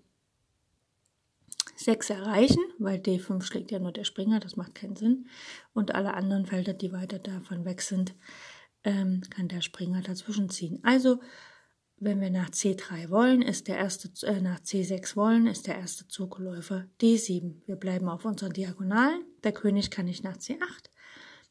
6 1.80 2.10
erreichen, 2.10 2.62
weil 2.78 2.98
D5 2.98 3.42
schlägt 3.42 3.70
ja 3.70 3.78
nur 3.78 3.92
der 3.92 4.04
Springer, 4.04 4.38
das 4.38 4.56
macht 4.56 4.74
keinen 4.74 4.96
Sinn. 4.96 5.28
Und 5.72 5.94
alle 5.94 6.12
anderen 6.12 6.44
Felder, 6.44 6.74
die 6.74 6.92
weiter 6.92 7.18
davon 7.18 7.64
weg 7.64 7.80
sind, 7.80 8.14
ähm, 8.84 9.22
kann 9.30 9.48
der 9.48 9.62
Springer 9.62 10.02
dazwischen 10.02 10.50
ziehen. 10.50 10.80
Also, 10.82 11.20
wenn 11.96 12.20
wir 12.20 12.30
nach 12.30 12.50
C3 12.50 13.08
wollen, 13.08 13.40
ist 13.40 13.68
der 13.68 13.78
erste, 13.78 14.10
äh, 14.26 14.40
nach 14.42 14.60
C6 14.60 15.16
wollen, 15.16 15.46
ist 15.46 15.66
der 15.66 15.76
erste 15.76 16.06
Zugläufer 16.06 16.86
D7. 17.00 17.62
Wir 17.66 17.76
bleiben 17.76 18.08
auf 18.08 18.26
unseren 18.26 18.52
Diagonalen. 18.52 19.24
Der 19.44 19.52
König 19.52 19.90
kann 19.90 20.06
nicht 20.06 20.24
nach 20.24 20.36
C8. 20.36 20.90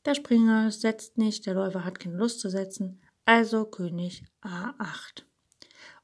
Der 0.06 0.16
Springer 0.16 0.72
setzt 0.72 1.18
nicht, 1.18 1.46
der 1.46 1.56
Läufer 1.56 1.84
hat 1.84 2.00
keine 2.00 2.18
Lust 2.18 2.40
zu 2.40 2.50
setzen. 2.50 3.02
Also 3.26 3.66
König 3.66 4.24
A8. 4.42 5.24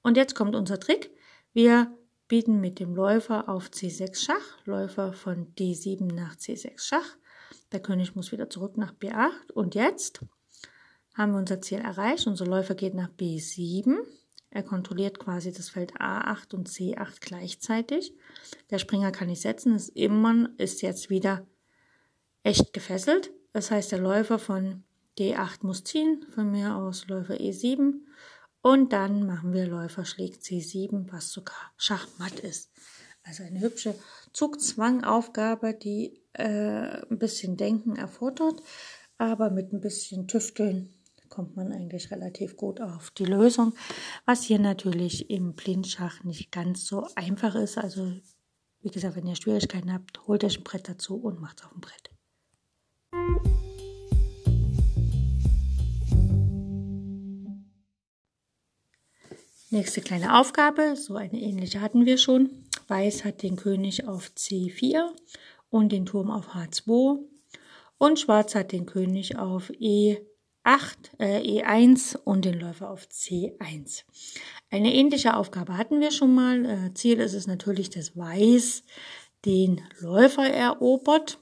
Und 0.02 0.18
jetzt 0.18 0.36
kommt 0.36 0.56
unser 0.56 0.80
Trick. 0.80 1.12
Wir 1.54 1.96
bieten 2.28 2.60
mit 2.60 2.80
dem 2.80 2.96
Läufer 2.96 3.50
auf 3.50 3.70
C6 3.70 4.26
Schach, 4.26 4.66
Läufer 4.66 5.14
von 5.14 5.54
D7 5.56 6.14
nach 6.14 6.36
C6 6.36 6.80
Schach. 6.80 7.18
Der 7.72 7.82
König 7.82 8.16
muss 8.16 8.32
wieder 8.32 8.50
zurück 8.50 8.78
nach 8.78 8.94
B8 8.94 9.52
und 9.54 9.76
jetzt 9.76 10.22
haben 11.14 11.32
wir 11.32 11.40
unser 11.40 11.62
Ziel 11.62 11.80
erreicht. 11.80 12.28
Unser 12.28 12.46
Läufer 12.46 12.76
geht 12.76 12.94
nach 12.94 13.10
B7. 13.10 13.98
Er 14.50 14.64
kontrolliert 14.64 15.20
quasi 15.20 15.52
das 15.52 15.70
Feld 15.70 15.96
A8 15.96 16.54
und 16.54 16.70
C8 16.70 17.18
gleichzeitig. 17.20 18.14
Der 18.70 18.80
Springer 18.80 19.12
kann 19.12 19.28
nicht 19.28 19.42
setzen, 19.42 19.76
ist 19.76 19.90
immer, 19.90 20.50
ist 20.58 20.82
jetzt 20.82 21.10
wieder 21.10 21.46
echt 22.46 22.74
gefesselt. 22.74 23.32
Das 23.54 23.72
heißt, 23.72 23.92
der 23.92 24.00
Läufer 24.00 24.40
von 24.40 24.84
D8 25.18 25.66
muss 25.66 25.84
ziehen, 25.84 26.26
von 26.34 26.52
mir 26.52 26.76
aus 26.76 27.08
Läufer 27.08 27.36
E7 27.36 28.02
und 28.62 28.94
dann 28.94 29.26
machen 29.26 29.54
wir 29.54 29.66
Läufer 29.66 30.06
schlägt 30.06 30.44
C7, 30.44 31.12
was 31.12 31.32
sogar 31.32 31.74
Schachmatt 31.78 32.40
ist. 32.40 32.72
Also 33.24 33.44
eine 33.44 33.62
hübsche 33.62 33.96
Zugzwangaufgabe, 34.34 35.74
die 35.74 36.22
äh, 36.34 37.02
ein 37.10 37.18
bisschen 37.18 37.58
Denken 37.58 37.96
erfordert, 37.96 38.62
aber 39.18 39.50
mit 39.50 39.74
ein 39.74 39.82
bisschen 39.82 40.28
Tüfteln 40.28 40.94
kommt 41.30 41.56
man 41.56 41.72
eigentlich 41.72 42.12
relativ 42.12 42.56
gut 42.56 42.80
auf 42.80 43.10
die 43.12 43.26
Lösung, 43.26 43.74
was 44.26 44.44
hier 44.44 44.60
natürlich 44.60 45.30
im 45.30 45.54
Blindschach 45.54 46.24
nicht 46.24 46.52
ganz 46.52 46.86
so 46.86 47.08
einfach 47.16 47.56
ist. 47.56 47.78
Also 47.78 48.14
wie 48.82 48.92
gesagt, 48.92 49.16
wenn 49.16 49.26
ihr 49.26 49.36
Schwierigkeiten 49.36 49.92
habt, 49.92 50.28
holt 50.28 50.44
euch 50.44 50.60
ein 50.60 50.64
Brett 50.64 50.88
dazu 50.88 51.16
und 51.16 51.42
macht 51.42 51.60
es 51.60 51.66
auf 51.66 51.72
dem 51.72 51.82
Brett. 51.82 52.15
Nächste 59.76 60.00
kleine 60.00 60.40
Aufgabe, 60.40 60.96
so 60.96 61.16
eine 61.16 61.38
ähnliche 61.38 61.82
hatten 61.82 62.06
wir 62.06 62.18
schon. 62.18 62.50
Weiß 62.88 63.26
hat 63.26 63.44
den 63.44 63.58
König 63.58 64.08
auf 64.08 64.32
C4 64.38 65.10
und 65.70 65.92
den 65.92 66.06
Turm 66.06 66.32
auf 66.32 66.56
H2 66.56 67.20
und 67.98 68.20
Schwarz 68.20 68.56
hat 68.56 68.72
den 68.72 68.86
König 68.86 69.38
auf 69.38 69.70
E8, 69.72 70.20
äh, 71.20 71.62
E1 71.62 72.16
und 72.16 72.46
den 72.46 72.58
Läufer 72.58 72.90
auf 72.90 73.08
C1. 73.08 74.04
Eine 74.70 74.94
ähnliche 74.94 75.36
Aufgabe 75.36 75.78
hatten 75.78 76.00
wir 76.00 76.12
schon 76.12 76.34
mal. 76.34 76.66
Äh, 76.66 76.94
Ziel 76.94 77.20
ist 77.20 77.34
es 77.34 77.46
natürlich, 77.46 77.90
dass 77.90 78.16
Weiß 78.16 78.84
den 79.44 79.82
Läufer 80.00 80.50
erobert. 80.50 81.38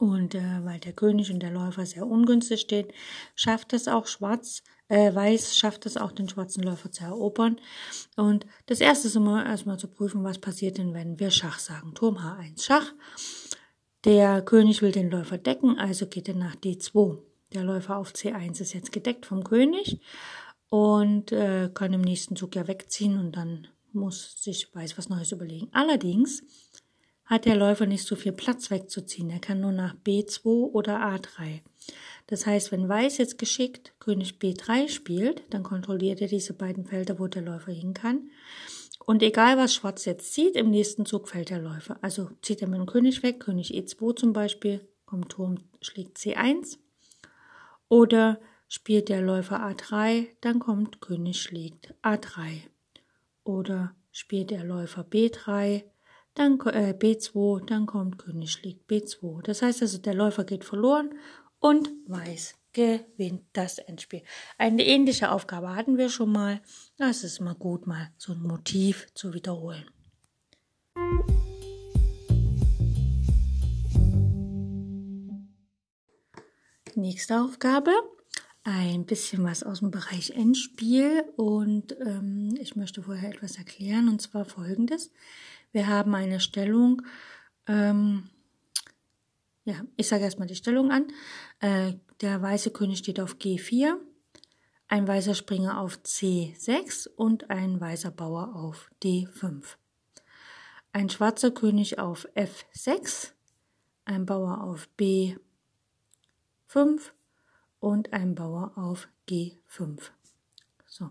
Und 0.00 0.34
äh, 0.34 0.64
weil 0.64 0.80
der 0.80 0.94
König 0.94 1.30
und 1.30 1.40
der 1.40 1.50
Läufer 1.50 1.84
sehr 1.84 2.06
ungünstig 2.06 2.62
stehen, 2.62 2.88
schafft 3.34 3.74
es 3.74 3.86
auch 3.86 4.06
Schwarz, 4.06 4.62
äh, 4.88 5.14
Weiß 5.14 5.58
schafft 5.58 5.84
es 5.84 5.98
auch, 5.98 6.10
den 6.10 6.26
schwarzen 6.26 6.62
Läufer 6.62 6.90
zu 6.90 7.04
erobern. 7.04 7.60
Und 8.16 8.46
das 8.64 8.80
erste 8.80 9.08
ist 9.08 9.16
immer 9.16 9.44
erstmal 9.44 9.78
zu 9.78 9.88
prüfen, 9.88 10.24
was 10.24 10.38
passiert 10.38 10.78
denn, 10.78 10.94
wenn 10.94 11.20
wir 11.20 11.30
Schach 11.30 11.58
sagen. 11.58 11.92
Turm 11.94 12.16
H1 12.16 12.64
Schach. 12.64 12.94
Der 14.06 14.40
König 14.40 14.80
will 14.80 14.90
den 14.90 15.10
Läufer 15.10 15.36
decken, 15.36 15.78
also 15.78 16.06
geht 16.06 16.28
er 16.28 16.34
nach 16.34 16.56
D2. 16.56 17.18
Der 17.52 17.62
Läufer 17.62 17.98
auf 17.98 18.14
C1 18.14 18.62
ist 18.62 18.72
jetzt 18.72 18.92
gedeckt 18.92 19.26
vom 19.26 19.44
König 19.44 20.00
und 20.70 21.30
äh, 21.30 21.70
kann 21.74 21.92
im 21.92 22.00
nächsten 22.00 22.36
Zug 22.36 22.56
ja 22.56 22.66
wegziehen 22.66 23.18
und 23.18 23.32
dann 23.32 23.68
muss 23.92 24.42
sich 24.42 24.74
Weiß 24.74 24.96
was 24.96 25.10
Neues 25.10 25.32
überlegen. 25.32 25.68
Allerdings 25.72 26.42
hat 27.30 27.44
der 27.44 27.54
Läufer 27.54 27.86
nicht 27.86 28.04
so 28.04 28.16
viel 28.16 28.32
Platz 28.32 28.72
wegzuziehen. 28.72 29.30
Er 29.30 29.38
kann 29.38 29.60
nur 29.60 29.70
nach 29.70 29.94
B2 30.04 30.44
oder 30.72 30.98
A3. 30.98 31.60
Das 32.26 32.44
heißt, 32.44 32.72
wenn 32.72 32.88
Weiß 32.88 33.18
jetzt 33.18 33.38
geschickt 33.38 33.94
König 34.00 34.34
B3 34.40 34.88
spielt, 34.88 35.44
dann 35.50 35.62
kontrolliert 35.62 36.20
er 36.20 36.26
diese 36.26 36.54
beiden 36.54 36.84
Felder, 36.84 37.20
wo 37.20 37.28
der 37.28 37.42
Läufer 37.42 37.70
hin 37.70 37.94
kann. 37.94 38.30
Und 39.06 39.22
egal 39.22 39.56
was 39.56 39.72
Schwarz 39.72 40.04
jetzt 40.06 40.34
zieht, 40.34 40.56
im 40.56 40.70
nächsten 40.70 41.06
Zug 41.06 41.28
fällt 41.28 41.50
der 41.50 41.60
Läufer. 41.60 41.98
Also 42.02 42.30
zieht 42.42 42.62
er 42.62 42.68
mit 42.68 42.80
dem 42.80 42.86
König 42.86 43.22
weg, 43.22 43.38
König 43.38 43.72
E2 43.74 44.16
zum 44.16 44.32
Beispiel, 44.32 44.86
kommt 45.06 45.30
Turm, 45.30 45.58
schlägt 45.80 46.18
C1. 46.18 46.78
Oder 47.88 48.40
spielt 48.66 49.08
der 49.08 49.22
Läufer 49.22 49.64
A3, 49.64 50.26
dann 50.40 50.58
kommt 50.58 51.00
König 51.00 51.40
schlägt 51.40 51.94
A3. 52.02 52.62
Oder 53.44 53.94
spielt 54.10 54.50
der 54.50 54.64
Läufer 54.64 55.02
B3, 55.02 55.84
dann 56.40 56.58
äh, 56.60 56.94
B2, 56.98 57.66
dann 57.66 57.84
kommt 57.84 58.18
König 58.18 58.52
schlägt 58.52 58.90
B2. 58.90 59.42
Das 59.42 59.60
heißt 59.60 59.82
also, 59.82 59.98
der 59.98 60.14
Läufer 60.14 60.44
geht 60.44 60.64
verloren 60.64 61.10
und 61.58 61.90
Weiß 62.06 62.54
gewinnt 62.72 63.42
das 63.52 63.78
Endspiel. 63.78 64.22
Eine 64.56 64.86
ähnliche 64.86 65.32
Aufgabe 65.32 65.74
hatten 65.74 65.98
wir 65.98 66.08
schon 66.08 66.32
mal. 66.32 66.62
Das 66.96 67.24
ist 67.24 67.40
mal 67.40 67.54
gut, 67.54 67.86
mal 67.86 68.10
so 68.16 68.32
ein 68.32 68.40
Motiv 68.40 69.08
zu 69.12 69.34
wiederholen. 69.34 69.84
Nächste 76.94 77.40
Aufgabe. 77.40 77.90
Ein 78.62 79.04
bisschen 79.04 79.42
was 79.44 79.62
aus 79.62 79.80
dem 79.80 79.90
Bereich 79.90 80.30
Endspiel 80.30 81.24
und 81.36 81.96
ähm, 82.00 82.54
ich 82.60 82.76
möchte 82.76 83.02
vorher 83.02 83.30
etwas 83.30 83.56
erklären 83.56 84.08
und 84.08 84.20
zwar 84.20 84.44
folgendes. 84.44 85.10
Wir 85.72 85.86
haben 85.86 86.14
eine 86.14 86.40
Stellung, 86.40 87.02
ähm, 87.66 88.28
ja, 89.64 89.82
ich 89.96 90.08
sage 90.08 90.24
erstmal 90.24 90.48
die 90.48 90.56
Stellung 90.56 90.90
an. 90.90 91.08
Äh, 91.60 91.94
der 92.20 92.42
weiße 92.42 92.70
König 92.72 92.98
steht 92.98 93.20
auf 93.20 93.36
G4, 93.36 93.94
ein 94.88 95.06
weißer 95.06 95.34
Springer 95.34 95.80
auf 95.80 95.98
C6 95.98 97.08
und 97.08 97.50
ein 97.50 97.80
weißer 97.80 98.10
Bauer 98.10 98.56
auf 98.56 98.90
D5. 99.02 99.76
Ein 100.92 101.08
schwarzer 101.08 101.52
König 101.52 102.00
auf 102.00 102.26
F6, 102.34 103.30
ein 104.04 104.26
Bauer 104.26 104.64
auf 104.64 104.88
B5 104.98 105.38
und 107.78 108.12
ein 108.12 108.34
Bauer 108.34 108.72
auf 108.76 109.08
G5. 109.28 110.10
So. 110.86 111.10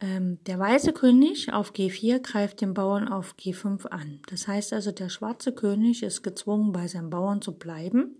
Ähm, 0.00 0.42
der 0.44 0.58
weiße 0.58 0.92
König 0.94 1.52
auf 1.52 1.72
G4 1.72 2.20
greift 2.20 2.62
den 2.62 2.72
Bauern 2.72 3.06
auf 3.08 3.34
G5 3.38 3.86
an. 3.86 4.20
Das 4.28 4.48
heißt 4.48 4.72
also, 4.72 4.92
der 4.92 5.10
schwarze 5.10 5.52
König 5.52 6.02
ist 6.02 6.22
gezwungen, 6.22 6.72
bei 6.72 6.88
seinem 6.88 7.10
Bauern 7.10 7.42
zu 7.42 7.58
bleiben. 7.58 8.16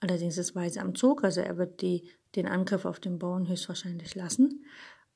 Allerdings 0.00 0.38
ist 0.38 0.54
Weiß 0.54 0.78
am 0.78 0.94
Zug, 0.94 1.22
also 1.22 1.42
er 1.42 1.58
wird 1.58 1.82
die, 1.82 2.10
den 2.34 2.46
Angriff 2.46 2.86
auf 2.86 2.98
den 2.98 3.18
Bauern 3.18 3.46
höchstwahrscheinlich 3.46 4.14
lassen. 4.14 4.64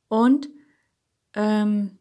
Und 0.09 0.51
ähm, 1.33 1.99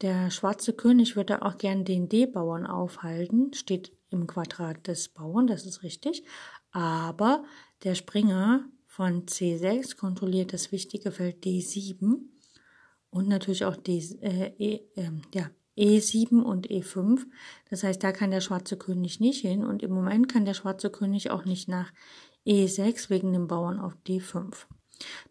der 0.00 0.30
schwarze 0.32 0.72
König 0.72 1.14
würde 1.14 1.42
auch 1.42 1.58
gern 1.58 1.84
den 1.84 2.08
D-Bauern 2.08 2.66
aufhalten, 2.66 3.52
steht 3.54 3.92
im 4.10 4.26
Quadrat 4.26 4.88
des 4.88 5.08
Bauern, 5.08 5.46
das 5.46 5.64
ist 5.66 5.84
richtig. 5.84 6.24
Aber 6.72 7.44
Der 7.84 7.94
Springer 7.94 8.64
von 8.86 9.26
C6 9.26 9.96
kontrolliert 9.96 10.52
das 10.52 10.72
wichtige 10.72 11.12
Feld 11.12 11.44
D7 11.44 12.22
und 13.18 13.28
natürlich 13.28 13.64
auch 13.64 13.76
D, 13.76 13.98
äh, 14.20 14.52
e, 14.58 14.80
äh, 14.94 15.10
ja, 15.34 15.50
E7 15.76 16.40
und 16.40 16.68
E5. 16.68 17.26
Das 17.70 17.84
heißt, 17.84 18.02
da 18.02 18.12
kann 18.12 18.30
der 18.30 18.40
schwarze 18.40 18.76
König 18.76 19.20
nicht 19.20 19.42
hin 19.42 19.64
und 19.64 19.82
im 19.82 19.92
Moment 19.92 20.30
kann 20.32 20.44
der 20.44 20.54
schwarze 20.54 20.90
König 20.90 21.30
auch 21.30 21.44
nicht 21.44 21.68
nach 21.68 21.92
E6 22.46 23.10
wegen 23.10 23.32
dem 23.32 23.46
Bauern 23.46 23.78
auf 23.78 23.94
D5. 24.06 24.66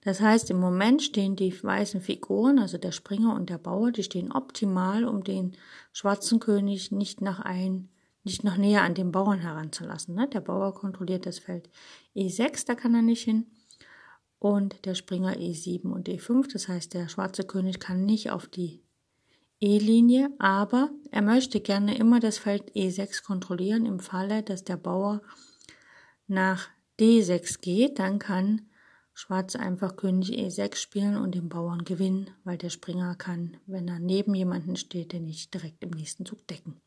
Das 0.02 0.22
heißt, 0.22 0.50
im 0.50 0.60
Moment 0.60 1.02
stehen 1.02 1.36
die 1.36 1.54
weißen 1.62 2.02
Figuren, 2.02 2.60
also 2.60 2.78
der 2.78 2.92
Springer 2.92 3.36
und 3.36 3.50
der 3.50 3.58
Bauer, 3.58 3.92
die 3.92 4.04
stehen 4.04 4.32
optimal, 4.32 5.04
um 5.04 5.24
den 5.24 5.58
schwarzen 5.92 6.40
König 6.40 6.92
nicht 6.92 7.22
nach 7.22 7.40
ein, 7.40 7.90
nicht 8.24 8.44
noch 8.44 8.58
näher 8.58 8.84
an 8.84 8.94
den 8.94 9.12
Bauern 9.12 9.40
heranzulassen. 9.40 10.16
Ne? 10.16 10.28
Der 10.30 10.42
Bauer 10.42 10.74
kontrolliert 10.74 11.26
das 11.26 11.40
Feld 11.40 11.70
E6, 12.16 12.66
da 12.66 12.76
kann 12.76 12.96
er 12.96 13.02
nicht 13.02 13.24
hin. 13.24 13.48
Und 14.40 14.86
der 14.86 14.96
Springer 14.96 15.38
E7 15.38 15.92
und 15.92 16.10
E5, 16.10 16.52
das 16.52 16.68
heißt, 16.68 16.94
der 16.94 17.10
schwarze 17.10 17.44
König 17.44 17.80
kann 17.80 18.06
nicht 18.06 18.30
auf 18.32 18.48
die 18.48 18.82
E-Linie, 19.60 20.30
aber 20.38 20.92
er 21.12 21.24
möchte 21.24 21.60
gerne 21.60 21.98
immer 21.98 22.20
das 22.20 22.38
Feld 22.38 22.72
E6 22.76 23.24
kontrollieren. 23.24 23.88
Im 23.88 24.00
Falle, 24.00 24.44
dass 24.44 24.64
der 24.64 24.78
Bauer 24.78 25.22
nach 26.28 26.70
D6 27.00 27.62
geht, 27.62 27.98
dann 27.98 28.20
kann 28.20 28.62
Schwarz 29.16 29.56
einfach 29.56 29.96
König 29.96 30.30
E6 30.30 30.76
spielen 30.76 31.18
und 31.18 31.34
den 31.34 31.50
Bauern 31.50 31.86
gewinnen, 31.86 32.30
weil 32.44 32.60
der 32.60 32.70
Springer 32.70 33.16
kann, 33.16 33.58
wenn 33.66 33.88
er 33.88 33.98
neben 33.98 34.36
jemanden 34.36 34.76
steht, 34.76 35.14
den 35.14 35.26
nicht 35.26 35.52
direkt 35.56 35.84
im 35.84 35.90
nächsten 35.90 36.24
Zug 36.24 36.46
decken. 36.48 36.80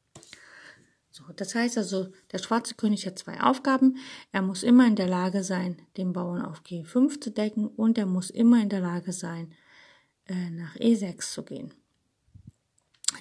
So, 1.10 1.24
das 1.34 1.54
heißt 1.54 1.76
also, 1.76 2.08
der 2.30 2.38
schwarze 2.38 2.74
König 2.74 3.06
hat 3.06 3.18
zwei 3.18 3.40
Aufgaben. 3.40 3.96
Er 4.30 4.42
muss 4.42 4.62
immer 4.62 4.86
in 4.86 4.94
der 4.94 5.08
Lage 5.08 5.42
sein, 5.42 5.82
den 5.96 6.12
Bauern 6.12 6.42
auf 6.42 6.62
G5 6.62 7.20
zu 7.20 7.30
decken 7.30 7.66
und 7.66 7.98
er 7.98 8.06
muss 8.06 8.30
immer 8.30 8.62
in 8.62 8.68
der 8.68 8.80
Lage 8.80 9.12
sein, 9.12 9.52
äh, 10.26 10.50
nach 10.50 10.76
E6 10.76 11.32
zu 11.32 11.44
gehen. 11.44 11.74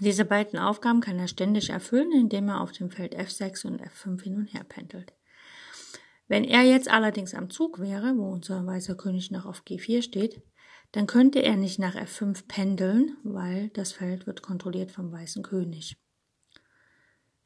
Diese 0.01 0.23
beiden 0.23 0.59
Aufgaben 0.59 1.01
kann 1.01 1.17
er 1.17 1.27
ständig 1.27 1.71
erfüllen, 1.71 2.11
indem 2.11 2.49
er 2.49 2.61
auf 2.61 2.71
dem 2.71 2.91
Feld 2.91 3.17
F6 3.17 3.65
und 3.65 3.81
F5 3.81 4.21
hin 4.21 4.35
und 4.35 4.53
her 4.53 4.63
pendelt. 4.63 5.13
Wenn 6.27 6.43
er 6.43 6.61
jetzt 6.61 6.89
allerdings 6.89 7.33
am 7.33 7.49
Zug 7.49 7.79
wäre, 7.79 8.15
wo 8.15 8.29
unser 8.29 8.65
weißer 8.65 8.95
König 8.95 9.31
noch 9.31 9.47
auf 9.47 9.63
G4 9.63 10.03
steht, 10.03 10.43
dann 10.91 11.07
könnte 11.07 11.41
er 11.41 11.57
nicht 11.57 11.79
nach 11.79 11.95
F5 11.95 12.47
pendeln, 12.47 13.17
weil 13.23 13.69
das 13.69 13.93
Feld 13.93 14.27
wird 14.27 14.43
kontrolliert 14.43 14.91
vom 14.91 15.11
weißen 15.11 15.41
König. 15.41 15.97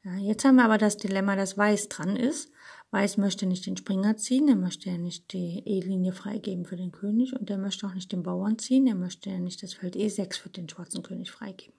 Ja, 0.04 0.16
jetzt 0.16 0.44
haben 0.44 0.56
wir 0.56 0.64
aber 0.64 0.76
das 0.76 0.98
Dilemma, 0.98 1.34
dass 1.34 1.56
Weiß 1.56 1.88
dran 1.88 2.16
ist. 2.16 2.52
Weiß 2.90 3.16
möchte 3.16 3.46
nicht 3.46 3.66
den 3.66 3.76
Springer 3.76 4.16
ziehen, 4.16 4.48
er 4.48 4.54
möchte 4.54 4.88
ja 4.88 4.98
nicht 4.98 5.32
die 5.32 5.62
E-Linie 5.64 6.12
freigeben 6.12 6.64
für 6.64 6.76
den 6.76 6.92
König 6.92 7.32
und 7.32 7.50
er 7.50 7.58
möchte 7.58 7.86
auch 7.86 7.94
nicht 7.94 8.12
den 8.12 8.22
Bauern 8.22 8.58
ziehen, 8.58 8.86
er 8.86 8.94
möchte 8.94 9.30
ja 9.30 9.38
nicht 9.38 9.62
das 9.64 9.74
Feld 9.74 9.96
E6 9.96 10.38
für 10.38 10.50
den 10.50 10.68
schwarzen 10.68 11.02
König 11.02 11.32
freigeben. 11.32 11.74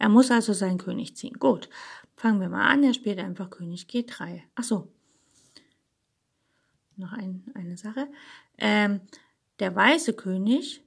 Er 0.00 0.08
muss 0.08 0.30
also 0.30 0.54
seinen 0.54 0.78
König 0.78 1.16
ziehen. 1.16 1.34
Gut, 1.38 1.68
fangen 2.16 2.40
wir 2.40 2.48
mal 2.48 2.66
an, 2.66 2.82
er 2.82 2.94
spielt 2.94 3.20
einfach 3.20 3.50
König 3.50 3.86
G3. 3.88 4.40
Ach 4.56 4.64
so, 4.64 4.88
noch 6.96 7.12
ein, 7.12 7.44
eine 7.54 7.76
Sache. 7.76 8.08
Ähm, 8.56 9.02
der 9.60 9.76
weiße 9.76 10.14
König 10.14 10.82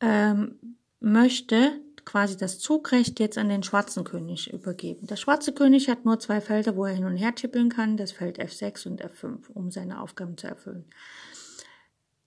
ähm, 0.00 0.76
möchte 0.98 1.80
quasi 2.10 2.36
das 2.36 2.58
Zugrecht 2.58 3.20
jetzt 3.20 3.38
an 3.38 3.48
den 3.48 3.62
schwarzen 3.62 4.02
König 4.02 4.52
übergeben. 4.52 5.06
Der 5.06 5.14
schwarze 5.14 5.52
König 5.52 5.88
hat 5.88 6.04
nur 6.04 6.18
zwei 6.18 6.40
Felder, 6.40 6.74
wo 6.74 6.84
er 6.84 6.94
hin 6.94 7.04
und 7.04 7.16
her 7.16 7.36
tippeln 7.36 7.68
kann, 7.68 7.96
das 7.96 8.10
Feld 8.10 8.40
F6 8.40 8.88
und 8.88 9.00
F5, 9.00 9.48
um 9.54 9.70
seine 9.70 10.00
Aufgaben 10.00 10.36
zu 10.36 10.48
erfüllen. 10.48 10.86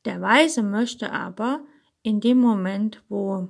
Der 0.05 0.21
Weiße 0.21 0.63
möchte 0.63 1.11
aber 1.11 1.65
in 2.01 2.21
dem 2.21 2.37
Moment, 2.37 3.03
wo 3.09 3.49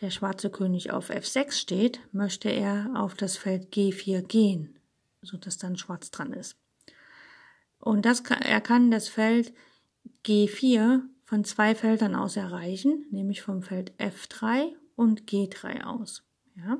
der 0.00 0.10
schwarze 0.10 0.50
König 0.50 0.92
auf 0.92 1.10
F6 1.10 1.50
steht, 1.50 1.98
möchte 2.12 2.48
er 2.48 2.92
auf 2.94 3.14
das 3.16 3.36
Feld 3.36 3.74
G4 3.74 4.22
gehen, 4.22 4.78
sodass 5.20 5.58
dann 5.58 5.76
schwarz 5.76 6.12
dran 6.12 6.32
ist. 6.32 6.56
Und 7.80 8.06
das, 8.06 8.20
er 8.20 8.60
kann 8.60 8.92
das 8.92 9.08
Feld 9.08 9.52
G4 10.24 11.00
von 11.24 11.42
zwei 11.42 11.74
Feldern 11.74 12.14
aus 12.14 12.36
erreichen, 12.36 13.06
nämlich 13.10 13.42
vom 13.42 13.62
Feld 13.62 13.90
F3 13.98 14.76
und 14.96 15.22
G3 15.22 15.84
aus. 15.84 16.22
Ja? 16.56 16.78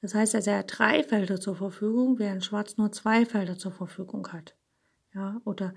Das 0.00 0.14
heißt, 0.14 0.34
dass 0.34 0.46
er 0.46 0.62
drei 0.64 1.02
Felder 1.02 1.40
zur 1.40 1.56
Verfügung, 1.56 2.18
während 2.18 2.44
Schwarz 2.44 2.76
nur 2.76 2.92
zwei 2.92 3.24
Felder 3.24 3.58
zur 3.58 3.72
Verfügung 3.72 4.28
hat. 4.32 4.54
Ja? 5.14 5.40
Oder 5.44 5.74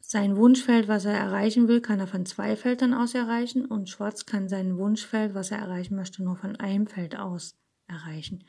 sein 0.00 0.36
Wunschfeld, 0.36 0.88
was 0.88 1.04
er 1.04 1.12
erreichen 1.12 1.68
will, 1.68 1.80
kann 1.80 2.00
er 2.00 2.06
von 2.06 2.24
zwei 2.24 2.56
Feldern 2.56 2.94
aus 2.94 3.14
erreichen 3.14 3.66
und 3.66 3.90
Schwarz 3.90 4.24
kann 4.24 4.48
sein 4.48 4.78
Wunschfeld, 4.78 5.34
was 5.34 5.50
er 5.50 5.58
erreichen 5.58 5.96
möchte, 5.96 6.22
nur 6.22 6.36
von 6.36 6.56
einem 6.56 6.86
Feld 6.86 7.16
aus 7.16 7.56
erreichen. 7.88 8.44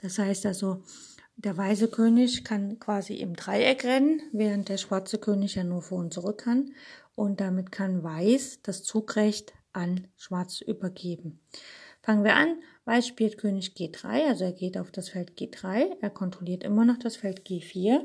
Das 0.00 0.18
heißt 0.18 0.46
also, 0.46 0.82
der 1.36 1.56
weiße 1.56 1.88
König 1.88 2.44
kann 2.44 2.78
quasi 2.78 3.14
im 3.14 3.34
Dreieck 3.34 3.84
rennen, 3.84 4.22
während 4.32 4.68
der 4.68 4.76
schwarze 4.76 5.18
König 5.18 5.56
ja 5.56 5.64
nur 5.64 5.82
vor 5.82 5.98
und 5.98 6.12
zurück 6.12 6.38
kann. 6.38 6.72
Und 7.16 7.40
damit 7.40 7.70
kann 7.70 8.02
Weiß 8.02 8.60
das 8.62 8.82
Zugrecht 8.82 9.52
an 9.74 10.06
Schwarz 10.16 10.60
übergeben. 10.60 11.40
Fangen 12.02 12.24
wir 12.24 12.34
an. 12.34 12.56
Weiß 12.84 13.06
spielt 13.06 13.38
König 13.38 13.72
G3, 13.76 14.28
also 14.28 14.44
er 14.44 14.52
geht 14.52 14.76
auf 14.76 14.90
das 14.90 15.08
Feld 15.08 15.38
G3. 15.38 15.96
Er 16.02 16.10
kontrolliert 16.10 16.62
immer 16.62 16.84
noch 16.84 16.98
das 16.98 17.16
Feld 17.16 17.46
G4. 17.46 18.00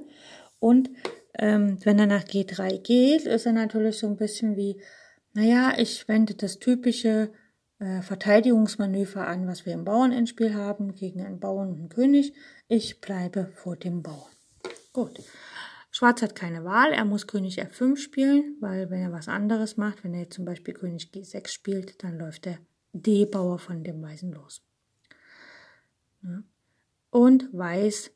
Und 0.60 0.90
ähm, 1.38 1.78
wenn 1.84 2.00
er 2.00 2.06
nach 2.06 2.24
G3 2.24 2.80
geht, 2.80 3.24
ist 3.24 3.46
er 3.46 3.54
natürlich 3.54 3.98
so 3.98 4.08
ein 4.08 4.16
bisschen 4.16 4.56
wie, 4.56 4.82
naja, 5.34 5.74
ich 5.78 6.08
wende 6.08 6.34
das 6.34 6.60
typische 6.60 7.32
äh, 7.80 8.02
Verteidigungsmanöver 8.02 9.28
an, 9.28 9.48
was 9.48 9.66
wir 9.66 9.74
im 9.74 9.86
Bauernendspiel 9.86 10.54
haben, 10.54 10.96
gegen 10.96 11.26
einen 11.26 11.40
Bauern 11.40 11.70
und 11.70 11.80
einen 11.80 11.90
König. 11.90 12.34
Ich 12.68 13.02
bleibe 13.02 13.52
vor 13.56 13.76
dem 13.76 14.02
Bauern. 14.02 14.32
Gut. 14.94 15.20
Schwarz 15.92 16.22
hat 16.22 16.36
keine 16.36 16.64
Wahl, 16.64 16.92
er 16.92 17.06
muss 17.06 17.28
König 17.28 17.62
F5 17.62 17.98
spielen, 17.98 18.58
weil 18.60 18.90
wenn 18.90 19.02
er 19.02 19.12
was 19.12 19.28
anderes 19.28 19.76
macht, 19.76 20.04
wenn 20.04 20.14
er 20.14 20.22
jetzt 20.22 20.36
zum 20.36 20.46
Beispiel 20.46 20.74
König 20.74 21.10
G6 21.14 21.48
spielt, 21.50 22.04
dann 22.04 22.18
läuft 22.18 22.46
der 22.46 22.60
D-Bauer 22.94 23.58
von 23.60 23.84
dem 23.84 24.02
Weißen 24.02 24.32
los. 24.32 24.62
Und 27.10 27.50
Weiß 27.52 28.12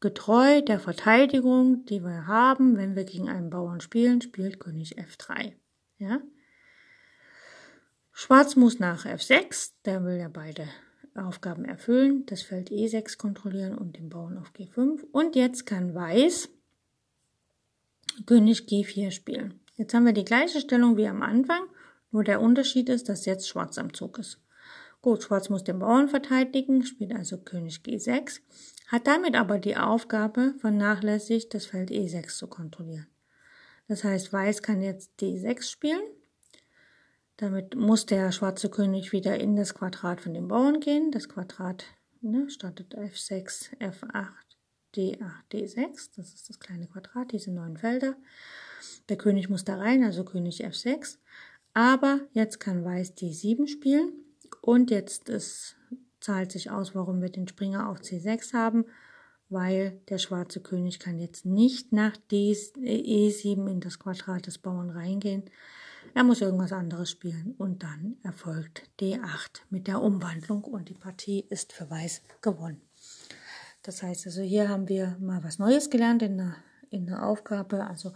getreu 0.00 0.62
der 0.62 0.80
Verteidigung, 0.80 1.84
die 1.86 2.02
wir 2.02 2.26
haben, 2.26 2.76
wenn 2.76 2.96
wir 2.96 3.04
gegen 3.04 3.28
einen 3.28 3.50
Bauern 3.50 3.80
spielen, 3.80 4.20
spielt 4.20 4.60
König 4.60 4.98
F3. 4.98 5.52
Ja? 5.98 6.20
Schwarz 8.12 8.56
muss 8.56 8.78
nach 8.78 9.06
F6, 9.06 9.72
der 9.84 10.04
will 10.04 10.18
ja 10.18 10.28
beide 10.28 10.68
Aufgaben 11.18 11.64
erfüllen, 11.64 12.24
das 12.26 12.42
Feld 12.42 12.70
E6 12.70 13.18
kontrollieren 13.18 13.76
und 13.76 13.96
den 13.96 14.08
Bauern 14.08 14.38
auf 14.38 14.52
G5. 14.52 15.04
Und 15.12 15.36
jetzt 15.36 15.66
kann 15.66 15.94
Weiß 15.94 16.48
König 18.26 18.62
G4 18.68 19.10
spielen. 19.10 19.60
Jetzt 19.76 19.94
haben 19.94 20.06
wir 20.06 20.12
die 20.12 20.24
gleiche 20.24 20.60
Stellung 20.60 20.96
wie 20.96 21.06
am 21.06 21.22
Anfang, 21.22 21.60
nur 22.10 22.24
der 22.24 22.40
Unterschied 22.40 22.88
ist, 22.88 23.08
dass 23.08 23.26
jetzt 23.26 23.48
Schwarz 23.48 23.78
am 23.78 23.92
Zug 23.92 24.18
ist. 24.18 24.40
Gut, 25.02 25.22
Schwarz 25.22 25.48
muss 25.48 25.62
den 25.62 25.78
Bauern 25.78 26.08
verteidigen, 26.08 26.84
spielt 26.84 27.14
also 27.14 27.38
König 27.38 27.82
G6, 27.84 28.40
hat 28.88 29.06
damit 29.06 29.36
aber 29.36 29.58
die 29.58 29.76
Aufgabe 29.76 30.54
vernachlässigt, 30.58 31.54
das 31.54 31.66
Feld 31.66 31.90
E6 31.90 32.36
zu 32.36 32.46
kontrollieren. 32.48 33.06
Das 33.86 34.02
heißt, 34.02 34.32
Weiß 34.32 34.62
kann 34.62 34.82
jetzt 34.82 35.12
D6 35.20 35.70
spielen 35.70 36.00
damit 37.38 37.76
muss 37.76 38.04
der 38.04 38.32
schwarze 38.32 38.68
König 38.68 39.12
wieder 39.12 39.38
in 39.38 39.56
das 39.56 39.72
Quadrat 39.74 40.20
von 40.20 40.34
dem 40.34 40.48
Bauern 40.48 40.80
gehen. 40.80 41.12
Das 41.12 41.28
Quadrat 41.28 41.84
ne, 42.20 42.50
startet 42.50 42.96
F6, 42.96 43.78
F8, 43.78 44.26
D8, 44.94 45.20
D6. 45.52 46.10
Das 46.16 46.34
ist 46.34 46.48
das 46.48 46.58
kleine 46.58 46.88
Quadrat, 46.88 47.30
diese 47.30 47.52
neun 47.52 47.76
Felder. 47.76 48.16
Der 49.08 49.16
König 49.16 49.48
muss 49.48 49.64
da 49.64 49.76
rein, 49.76 50.02
also 50.02 50.24
König 50.24 50.66
F6. 50.66 51.18
Aber 51.74 52.20
jetzt 52.32 52.58
kann 52.58 52.84
Weiß 52.84 53.16
D7 53.16 53.68
spielen. 53.68 54.12
Und 54.60 54.90
jetzt 54.90 55.28
ist, 55.28 55.76
zahlt 56.20 56.50
sich 56.50 56.72
aus, 56.72 56.96
warum 56.96 57.22
wir 57.22 57.30
den 57.30 57.46
Springer 57.46 57.88
auf 57.88 58.00
C6 58.00 58.52
haben, 58.52 58.84
weil 59.48 60.00
der 60.08 60.18
schwarze 60.18 60.60
König 60.60 60.98
kann 60.98 61.20
jetzt 61.20 61.46
nicht 61.46 61.92
nach 61.92 62.16
D, 62.16 62.50
E7 62.50 63.70
in 63.70 63.78
das 63.78 64.00
Quadrat 64.00 64.48
des 64.48 64.58
Bauern 64.58 64.90
reingehen. 64.90 65.44
Er 66.14 66.24
muss 66.24 66.40
irgendwas 66.40 66.72
anderes 66.72 67.10
spielen 67.10 67.54
und 67.58 67.82
dann 67.82 68.16
erfolgt 68.22 68.82
D8 69.00 69.60
mit 69.70 69.86
der 69.86 70.02
Umwandlung 70.02 70.64
und 70.64 70.88
die 70.88 70.94
Partie 70.94 71.44
ist 71.48 71.72
für 71.72 71.90
Weiß 71.90 72.22
gewonnen. 72.40 72.80
Das 73.82 74.02
heißt 74.02 74.26
also, 74.26 74.42
hier 74.42 74.68
haben 74.68 74.88
wir 74.88 75.16
mal 75.20 75.42
was 75.44 75.58
Neues 75.58 75.90
gelernt 75.90 76.22
in 76.22 76.38
der, 76.38 76.56
in 76.90 77.06
der 77.06 77.24
Aufgabe. 77.24 77.86
Also 77.86 78.12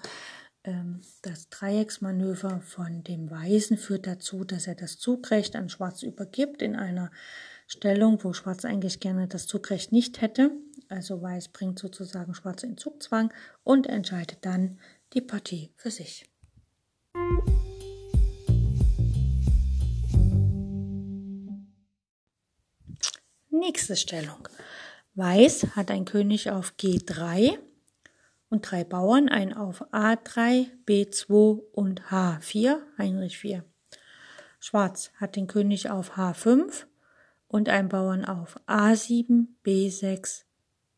ähm, 0.65 1.01
das 1.23 1.49
Dreiecksmanöver 1.49 2.61
von 2.61 3.05
dem 3.05 3.31
Weißen 3.31 3.77
führt 3.79 4.07
dazu, 4.07 4.45
dass 4.45 4.67
er 4.67 4.75
das 4.75 4.99
Zugrecht 4.99 5.57
an 5.57 5.69
Schwarz 5.69 6.03
übergibt 6.03 6.63
in 6.63 6.77
einer 6.77 7.11
Stellung, 7.67 8.23
wo 8.23 8.33
Schwarz 8.33 8.65
eigentlich 8.65 9.01
gerne 9.01 9.29
das 9.29 9.47
Zugrecht 9.47 9.93
nicht 9.93 10.21
hätte. 10.21 10.51
Also 10.89 11.23
Weiß 11.23 11.49
bringt 11.49 11.79
sozusagen 11.79 12.35
Schwarz 12.35 12.65
in 12.65 12.77
Zugzwang 12.77 13.33
und 13.65 13.87
entscheidet 13.87 14.39
dann 14.43 14.79
die 15.15 15.23
Partie 15.23 15.73
für 15.77 15.91
sich. 15.91 16.29
Nächste 23.63 23.95
Stellung. 23.95 24.49
Weiß 25.15 25.77
hat 25.77 25.93
ein 25.93 26.05
König 26.05 26.51
auf 26.51 26.75
G3 26.81 27.57
und 28.49 28.69
drei 28.69 28.83
Bauern, 28.83 29.29
einen 29.29 29.53
auf 29.53 29.83
A3, 29.93 30.67
B2 30.85 31.63
und 31.71 32.03
H4, 32.11 32.79
Heinrich 32.99 33.39
4. 33.39 33.65
Schwarz 34.59 35.13
hat 35.21 35.37
den 35.37 35.47
König 35.47 35.91
auf 35.91 36.17
H5 36.17 36.87
und 37.47 37.69
einen 37.69 37.89
Bauern 37.89 38.25
auf 38.25 38.59
A7, 38.67 39.47
B6 39.65 40.43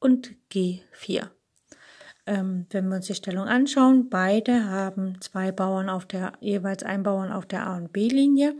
und 0.00 0.34
G4. 0.50 1.28
Ähm, 2.24 2.66
wenn 2.70 2.88
wir 2.88 2.96
uns 2.96 3.08
die 3.08 3.14
Stellung 3.14 3.46
anschauen, 3.46 4.08
beide 4.08 4.70
haben 4.70 5.20
zwei 5.20 5.52
Bauern 5.52 5.90
auf 5.90 6.06
der, 6.06 6.32
jeweils 6.40 6.82
ein 6.82 7.02
Bauern 7.02 7.30
auf 7.30 7.44
der 7.44 7.66
A- 7.66 7.76
und 7.76 7.92
B-Linie. 7.92 8.56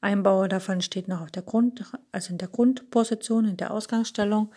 Ein 0.00 0.22
Bauer 0.22 0.48
davon 0.48 0.80
steht 0.80 1.08
noch 1.08 1.22
auf 1.22 1.30
der 1.30 1.42
Grund, 1.42 1.84
also 2.12 2.30
in 2.30 2.38
der 2.38 2.48
Grundposition, 2.48 3.46
in 3.46 3.56
der 3.56 3.72
Ausgangsstellung 3.72 4.52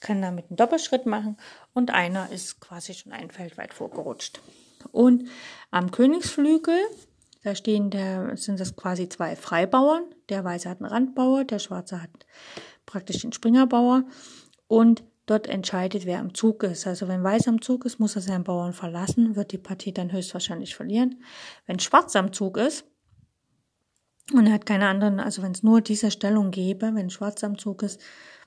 kann 0.00 0.20
damit 0.20 0.46
einen 0.48 0.56
Doppelschritt 0.56 1.06
machen 1.06 1.36
und 1.74 1.92
einer 1.92 2.30
ist 2.32 2.60
quasi 2.60 2.94
schon 2.94 3.12
ein 3.12 3.30
Feld 3.30 3.56
weit 3.56 3.72
vorgerutscht. 3.72 4.40
Und 4.90 5.28
am 5.70 5.90
Königsflügel, 5.90 6.78
da 7.44 7.54
stehen 7.54 7.90
der, 7.90 8.36
sind 8.36 8.58
das 8.58 8.76
quasi 8.76 9.08
zwei 9.08 9.36
Freibauern. 9.36 10.02
Der 10.28 10.44
Weiße 10.44 10.68
hat 10.68 10.80
einen 10.80 10.90
Randbauer, 10.90 11.44
der 11.44 11.58
Schwarze 11.58 12.02
hat 12.02 12.10
praktisch 12.86 13.22
den 13.22 13.32
Springerbauer. 13.32 14.04
Und 14.66 15.04
dort 15.26 15.46
entscheidet, 15.46 16.06
wer 16.06 16.18
am 16.18 16.34
Zug 16.34 16.64
ist. 16.64 16.86
Also 16.86 17.08
wenn 17.08 17.22
Weiß 17.22 17.46
am 17.46 17.62
Zug 17.62 17.84
ist, 17.84 18.00
muss 18.00 18.16
er 18.16 18.22
seinen 18.22 18.44
Bauern 18.44 18.72
verlassen, 18.72 19.36
wird 19.36 19.52
die 19.52 19.58
Partie 19.58 19.92
dann 19.92 20.12
höchstwahrscheinlich 20.12 20.74
verlieren. 20.74 21.22
Wenn 21.66 21.78
Schwarz 21.78 22.16
am 22.16 22.32
Zug 22.32 22.56
ist, 22.56 22.84
und 24.32 24.46
er 24.46 24.52
hat 24.54 24.66
keine 24.66 24.88
anderen, 24.88 25.20
also 25.20 25.42
wenn 25.42 25.52
es 25.52 25.62
nur 25.62 25.80
diese 25.80 26.10
Stellung 26.10 26.50
gäbe, 26.50 26.92
wenn 26.94 27.10
Schwarz 27.10 27.42
am 27.44 27.58
Zug 27.58 27.82
ist, 27.82 28.00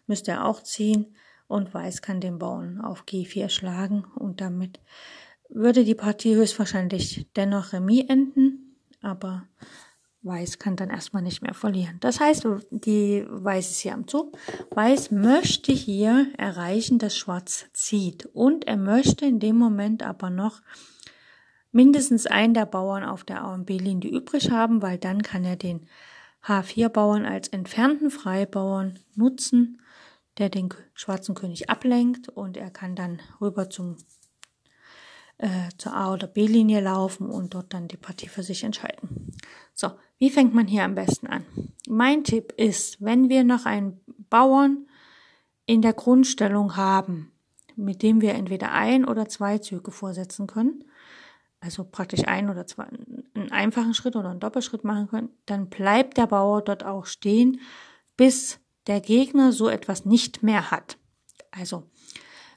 müsste 0.08 0.32
er 0.32 0.46
auch 0.46 0.62
ziehen 0.64 1.16
und 1.48 1.74
Weiß 1.74 2.02
kann 2.02 2.20
den 2.20 2.40
Bauern 2.40 2.82
auf 2.82 3.04
G4 3.04 3.50
schlagen 3.50 4.06
und 4.16 4.42
damit 4.42 4.80
würde 5.50 5.84
die 5.84 5.96
Partie 5.96 6.36
höchstwahrscheinlich 6.36 7.28
dennoch 7.36 7.74
Remis 7.74 8.06
enden, 8.08 8.78
aber 9.02 9.44
Weiß 10.24 10.58
kann 10.58 10.78
dann 10.78 10.90
erstmal 10.90 11.22
nicht 11.22 11.42
mehr 11.42 11.54
verlieren. 11.54 11.98
Das 12.00 12.22
heißt, 12.22 12.48
die 12.72 13.26
Weiß 13.28 13.72
ist 13.72 13.80
hier 13.80 13.94
am 13.94 14.08
Zug. 14.08 14.38
Weiß 14.72 15.12
möchte 15.12 15.74
hier 15.74 16.28
erreichen, 16.38 16.98
dass 16.98 17.18
Schwarz 17.18 17.66
zieht 17.74 18.26
und 18.28 18.66
er 18.66 18.78
möchte 18.78 19.26
in 19.26 19.40
dem 19.40 19.58
Moment 19.58 20.02
aber 20.02 20.30
noch 20.30 20.62
mindestens 21.74 22.26
einen 22.26 22.54
der 22.54 22.66
Bauern 22.66 23.04
auf 23.04 23.26
der 23.26 23.44
A 23.44 23.54
und 23.54 23.66
B-Linie 23.66 24.10
übrig 24.10 24.52
haben, 24.52 24.82
weil 24.82 24.98
dann 24.98 25.22
kann 25.22 25.44
er 25.44 25.58
den 25.58 25.88
H4-Bauern 26.46 27.26
als 27.26 27.50
entfernten 27.50 28.10
Freibauern 28.10 29.00
nutzen 29.16 29.80
der 30.38 30.50
den 30.50 30.70
schwarzen 30.94 31.36
König 31.36 31.70
ablenkt 31.70 32.30
und 32.30 32.58
er 32.58 32.72
kann 32.72 32.96
dann 32.96 33.22
rüber 33.40 33.70
zum 33.70 33.98
äh, 35.38 35.70
zur 35.78 35.94
A- 35.94 36.14
oder 36.14 36.28
B-Linie 36.28 36.80
laufen 36.80 37.30
und 37.30 37.54
dort 37.54 37.74
dann 37.74 37.88
die 37.88 37.98
Partie 37.98 38.28
für 38.28 38.44
sich 38.44 38.64
entscheiden. 38.64 39.32
So, 39.74 39.92
wie 40.20 40.30
fängt 40.30 40.54
man 40.54 40.68
hier 40.68 40.84
am 40.84 40.96
besten 40.96 41.28
an? 41.28 41.46
Mein 41.88 42.24
Tipp 42.24 42.54
ist, 42.56 43.02
wenn 43.02 43.30
wir 43.30 43.44
noch 43.44 43.66
einen 43.66 44.00
Bauern 44.30 44.88
in 45.66 45.82
der 45.82 45.94
Grundstellung 45.94 46.78
haben, 46.78 47.32
mit 47.76 48.04
dem 48.04 48.22
wir 48.22 48.36
entweder 48.36 48.72
ein 48.72 49.06
oder 49.06 49.28
zwei 49.28 49.58
Züge 49.58 49.92
vorsetzen 49.92 50.46
können, 50.46 50.84
also 51.64 51.86
praktisch 51.86 52.28
ein 52.28 52.50
oder 52.50 52.68
zwei, 52.68 52.84
einen 52.84 53.52
einfachen 53.52 53.94
Schritt 53.94 54.16
oder 54.16 54.30
einen 54.30 54.42
Doppelschritt 54.42 54.84
machen 54.84 55.08
können, 55.08 55.30
dann 55.46 55.70
bleibt 55.70 56.18
der 56.18 56.28
Bauer 56.28 56.62
dort 56.62 56.84
auch 56.84 57.06
stehen, 57.06 57.62
bis 58.18 58.60
der 58.88 59.00
Gegner 59.00 59.54
so 59.54 59.70
etwas 59.70 60.04
nicht 60.04 60.44
mehr 60.44 60.72
hat. 60.72 60.98
Also, 61.52 61.90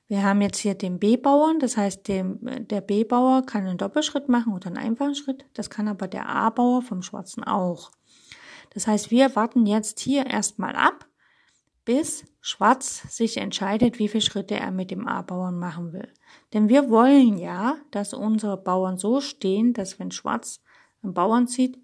wir 0.08 0.22
haben 0.22 0.40
jetzt 0.40 0.58
hier 0.58 0.74
den 0.74 0.98
B-Bauern, 0.98 1.60
das 1.60 1.76
heißt, 1.76 2.08
dem, 2.08 2.40
der 2.66 2.80
B-Bauer 2.80 3.46
kann 3.46 3.66
einen 3.66 3.78
Doppelschritt 3.78 4.28
machen 4.28 4.52
oder 4.52 4.68
einen 4.68 4.78
einfachen 4.78 5.14
Schritt, 5.14 5.44
das 5.54 5.70
kann 5.70 5.88
aber 5.88 6.08
der 6.08 6.28
A-Bauer 6.28 6.82
vom 6.82 7.02
Schwarzen 7.02 7.44
auch. 7.44 7.92
Das 8.70 8.86
heißt, 8.86 9.10
wir 9.10 9.36
warten 9.36 9.66
jetzt 9.66 10.00
hier 10.00 10.26
erstmal 10.26 10.74
ab, 10.74 11.06
bis 11.84 12.24
Schwarz 12.48 13.02
sich 13.08 13.38
entscheidet, 13.38 13.98
wie 13.98 14.06
viele 14.06 14.20
Schritte 14.20 14.54
er 14.54 14.70
mit 14.70 14.92
dem 14.92 15.08
A-Bauern 15.08 15.58
machen 15.58 15.92
will. 15.92 16.06
Denn 16.52 16.68
wir 16.68 16.90
wollen 16.90 17.38
ja, 17.38 17.76
dass 17.90 18.14
unsere 18.14 18.56
Bauern 18.56 18.98
so 18.98 19.20
stehen, 19.20 19.72
dass 19.72 19.98
wenn 19.98 20.12
Schwarz 20.12 20.62
einen 21.02 21.12
Bauern 21.12 21.48
zieht, 21.48 21.76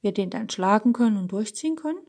wir 0.00 0.14
den 0.14 0.30
dann 0.30 0.48
schlagen 0.48 0.94
können 0.94 1.18
und 1.18 1.30
durchziehen 1.32 1.76
können. 1.76 2.00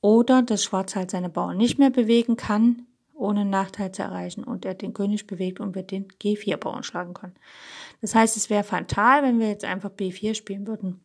Oder 0.00 0.42
dass 0.42 0.62
Schwarz 0.62 0.94
halt 0.94 1.10
seine 1.10 1.28
Bauern 1.28 1.56
nicht 1.56 1.76
mehr 1.76 1.90
bewegen 1.90 2.36
kann, 2.36 2.86
ohne 3.14 3.44
Nachteil 3.44 3.90
zu 3.90 4.02
erreichen 4.02 4.44
und 4.44 4.64
er 4.64 4.74
den 4.74 4.94
König 4.94 5.26
bewegt 5.26 5.58
und 5.58 5.74
wir 5.74 5.82
den 5.82 6.06
G4-Bauern 6.06 6.84
schlagen 6.84 7.14
können. 7.14 7.34
Das 8.00 8.14
heißt, 8.14 8.36
es 8.36 8.48
wäre 8.48 8.62
fatal, 8.62 9.24
wenn 9.24 9.40
wir 9.40 9.48
jetzt 9.48 9.64
einfach 9.64 9.90
B4 9.90 10.36
spielen 10.36 10.68
würden. 10.68 11.04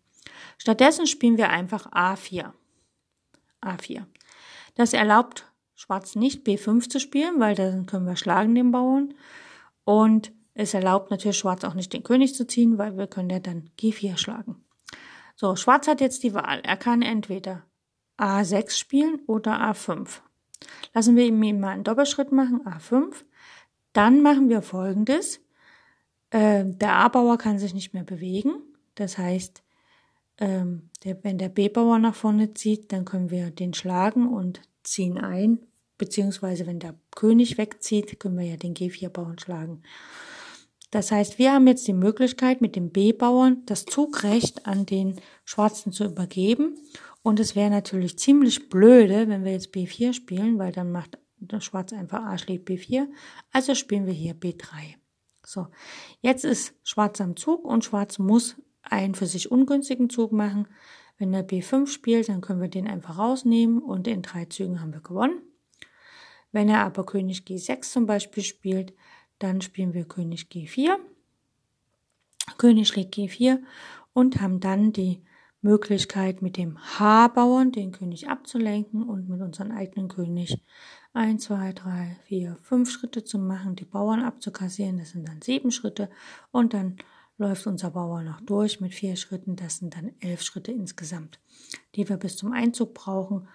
Stattdessen 0.60 1.07
spielen 1.07 1.38
wir 1.38 1.49
einfach 1.49 1.91
A4. 1.91 2.51
A4. 3.63 4.05
Das 4.75 4.93
erlaubt 4.93 5.47
Schwarz 5.77 6.15
nicht 6.15 6.45
B5 6.45 6.89
zu 6.89 6.99
spielen, 6.99 7.39
weil 7.39 7.53
dann 7.53 7.85
können 7.85 8.07
wir 8.07 8.15
schlagen 8.15 8.55
den 8.55 8.71
Bauern. 8.71 9.13
Und 9.83 10.33
es 10.55 10.73
erlaubt 10.73 11.11
natürlich 11.11 11.37
Schwarz 11.37 11.63
auch 11.63 11.75
nicht 11.75 11.93
den 11.93 12.01
König 12.01 12.33
zu 12.33 12.47
ziehen, 12.47 12.79
weil 12.79 12.97
wir 12.97 13.05
können 13.05 13.29
ja 13.29 13.39
dann 13.39 13.69
G4 13.79 14.17
schlagen. 14.17 14.65
So, 15.35 15.55
Schwarz 15.55 15.87
hat 15.87 16.01
jetzt 16.01 16.23
die 16.23 16.33
Wahl. 16.33 16.61
Er 16.63 16.77
kann 16.77 17.03
entweder 17.03 17.63
A6 18.17 18.71
spielen 18.71 19.19
oder 19.27 19.61
A5. 19.71 20.21
Lassen 20.95 21.15
wir 21.15 21.25
ihm 21.25 21.59
mal 21.59 21.69
einen 21.69 21.83
Doppelschritt 21.83 22.31
machen, 22.31 22.65
A5. 22.65 23.13
Dann 23.93 24.23
machen 24.23 24.49
wir 24.49 24.63
folgendes. 24.63 25.39
Äh, 26.31 26.65
der 26.65 26.93
A-Bauer 26.93 27.37
kann 27.37 27.59
sich 27.59 27.75
nicht 27.75 27.93
mehr 27.93 28.03
bewegen. 28.03 28.55
Das 28.95 29.19
heißt, 29.19 29.61
ähm, 30.39 30.89
der, 31.03 31.23
wenn 31.23 31.37
der 31.37 31.49
B-Bauer 31.49 31.99
nach 31.99 32.15
vorne 32.15 32.55
zieht, 32.55 32.91
dann 32.91 33.05
können 33.05 33.29
wir 33.29 33.51
den 33.51 33.75
schlagen 33.75 34.27
und 34.27 34.59
ziehen 34.91 35.17
ein. 35.17 35.60
Beziehungsweise 35.97 36.67
wenn 36.67 36.80
der 36.80 36.95
König 37.15 37.58
wegzieht, 37.58 38.19
können 38.19 38.38
wir 38.38 38.45
ja 38.45 38.58
den 38.58 38.76
G4-Bauern 38.76 39.39
schlagen. 39.39 39.84
Das 40.91 41.12
heißt, 41.12 41.38
wir 41.38 41.54
haben 41.54 41.67
jetzt 41.67 41.88
die 41.88 41.93
Möglichkeit, 41.93 42.62
mit 42.62 42.76
dem 42.76 42.91
B-Bauern 42.91 43.63
das 43.65 43.86
Zugrecht 43.86 44.65
an 44.65 44.86
den 44.86 45.19
Schwarzen 45.43 45.91
zu 45.91 46.06
übergeben 46.06 46.76
und 47.23 47.41
es 47.41 47.56
wäre 47.56 47.69
natürlich 47.69 48.17
ziemlich 48.17 48.69
blöde, 48.69 49.28
wenn 49.28 49.43
wir 49.43 49.52
jetzt 49.52 49.73
B4 49.73 50.13
spielen, 50.13 50.60
weil 50.60 50.71
dann 50.71 50.91
macht 50.91 51.17
der 51.39 51.60
Schwarz 51.60 51.93
einfach 51.93 52.23
A 52.23 52.38
schlägt 52.38 52.69
B4. 52.69 53.08
Also 53.52 53.76
spielen 53.76 54.06
wir 54.06 54.13
hier 54.13 54.34
B3. 54.34 54.95
So, 55.45 55.67
jetzt 56.21 56.45
ist 56.45 56.73
Schwarz 56.84 57.21
am 57.21 57.36
Zug 57.36 57.65
und 57.65 57.86
Schwarz 57.86 58.17
muss 58.17 58.56
einen 58.82 59.15
für 59.15 59.28
sich 59.28 59.52
ungünstigen 59.52 60.10
Zug 60.10 60.32
machen. 60.32 60.67
Wenn 61.17 61.34
er 61.34 61.47
B5 61.47 61.88
spielt, 61.88 62.30
dann 62.30 62.41
können 62.41 62.62
wir 62.62 62.69
den 62.69 62.88
einfach 62.88 63.17
rausnehmen 63.17 63.80
und 63.80 64.08
in 64.08 64.21
drei 64.21 64.45
Zügen 64.45 64.82
haben 64.82 64.93
wir 64.93 65.01
gewonnen. 65.01 65.41
Wenn 66.51 66.69
er 66.69 66.86
aber 66.86 67.06
König 67.06 67.41
G6 67.41 67.91
zum 67.91 68.06
Beispiel 68.06 68.43
spielt, 68.43 68.93
dann 69.39 69.62
spielen 69.62 69.93
wir 69.93 70.06
König 70.06 70.47
G4. 70.51 70.97
König 72.58 72.88
schlägt 72.88 73.15
G4 73.15 73.60
und 74.13 74.41
haben 74.41 74.60
dann 74.60 74.93
die 74.93 75.21
Möglichkeit, 75.62 76.41
mit 76.41 76.56
dem 76.56 76.77
H-Bauern 76.80 77.71
den 77.71 77.91
König 77.91 78.30
abzulenken 78.30 79.03
und 79.03 79.27
mit 79.27 79.41
unserem 79.41 79.71
eigenen 79.71 80.08
König 80.08 80.63
ein, 81.13 81.39
zwei, 81.39 81.73
drei, 81.73 82.17
vier, 82.23 82.58
fünf 82.62 82.91
Schritte 82.91 83.23
zu 83.23 83.39
machen, 83.39 83.75
die 83.75 83.86
Bauern 83.86 84.21
abzukassieren. 84.21 84.97
Das 84.99 85.10
sind 85.10 85.27
dann 85.27 85.41
sieben 85.41 85.71
Schritte 85.71 86.10
und 86.51 86.73
dann 86.73 86.97
läuft 87.38 87.67
unser 87.67 87.91
Bauer 87.91 88.23
noch 88.23 88.41
durch 88.41 88.80
mit 88.80 88.93
vier 88.93 89.15
Schritten. 89.15 89.56
Das 89.56 89.78
sind 89.78 89.95
dann 89.95 90.12
elf 90.19 90.41
Schritte 90.41 90.71
insgesamt, 90.71 91.39
die 91.95 92.08
wir 92.10 92.17
bis 92.17 92.38
zum 92.38 92.52
Einzug 92.52 92.93
brauchen. 92.93 93.47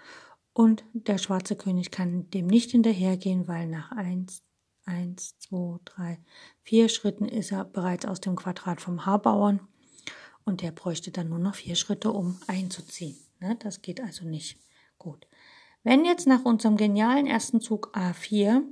Und 0.53 0.85
der 0.93 1.19
schwarze 1.19 1.57
König 1.57 1.91
kann 1.91 2.29
dem 2.31 2.47
nicht 2.47 2.71
hinterhergehen, 2.71 3.49
weil 3.49 3.67
nach 3.69 3.91
eins, 3.93 4.43
eins, 4.85 5.39
zwei, 5.39 5.79
drei, 5.85 6.21
vier 6.63 6.89
Schritten 6.89 7.27
ist 7.27 7.53
er 7.53 7.65
bereits 7.65 8.05
aus 8.05 8.21
dem 8.21 8.37
Quadrat 8.37 8.81
vom 8.81 9.07
H-Bauern 9.07 9.61
und 10.45 10.61
der 10.61 10.73
bräuchte 10.73 11.11
dann 11.11 11.29
nur 11.29 11.39
noch 11.39 11.55
vier 11.55 11.77
Schritte, 11.77 12.13
um 12.13 12.39
einzuziehen. 12.47 13.17
Ne? 13.41 13.57
Das 13.61 13.81
geht 13.81 14.01
also 14.01 14.27
nicht 14.27 14.59
gut. 14.99 15.27
Wenn 15.85 16.05
jetzt 16.05 16.27
nach 16.27 16.45
unserem 16.45 16.77
genialen 16.77 17.27
ersten 17.27 17.61
Zug 17.61 17.97
A4 17.97 18.63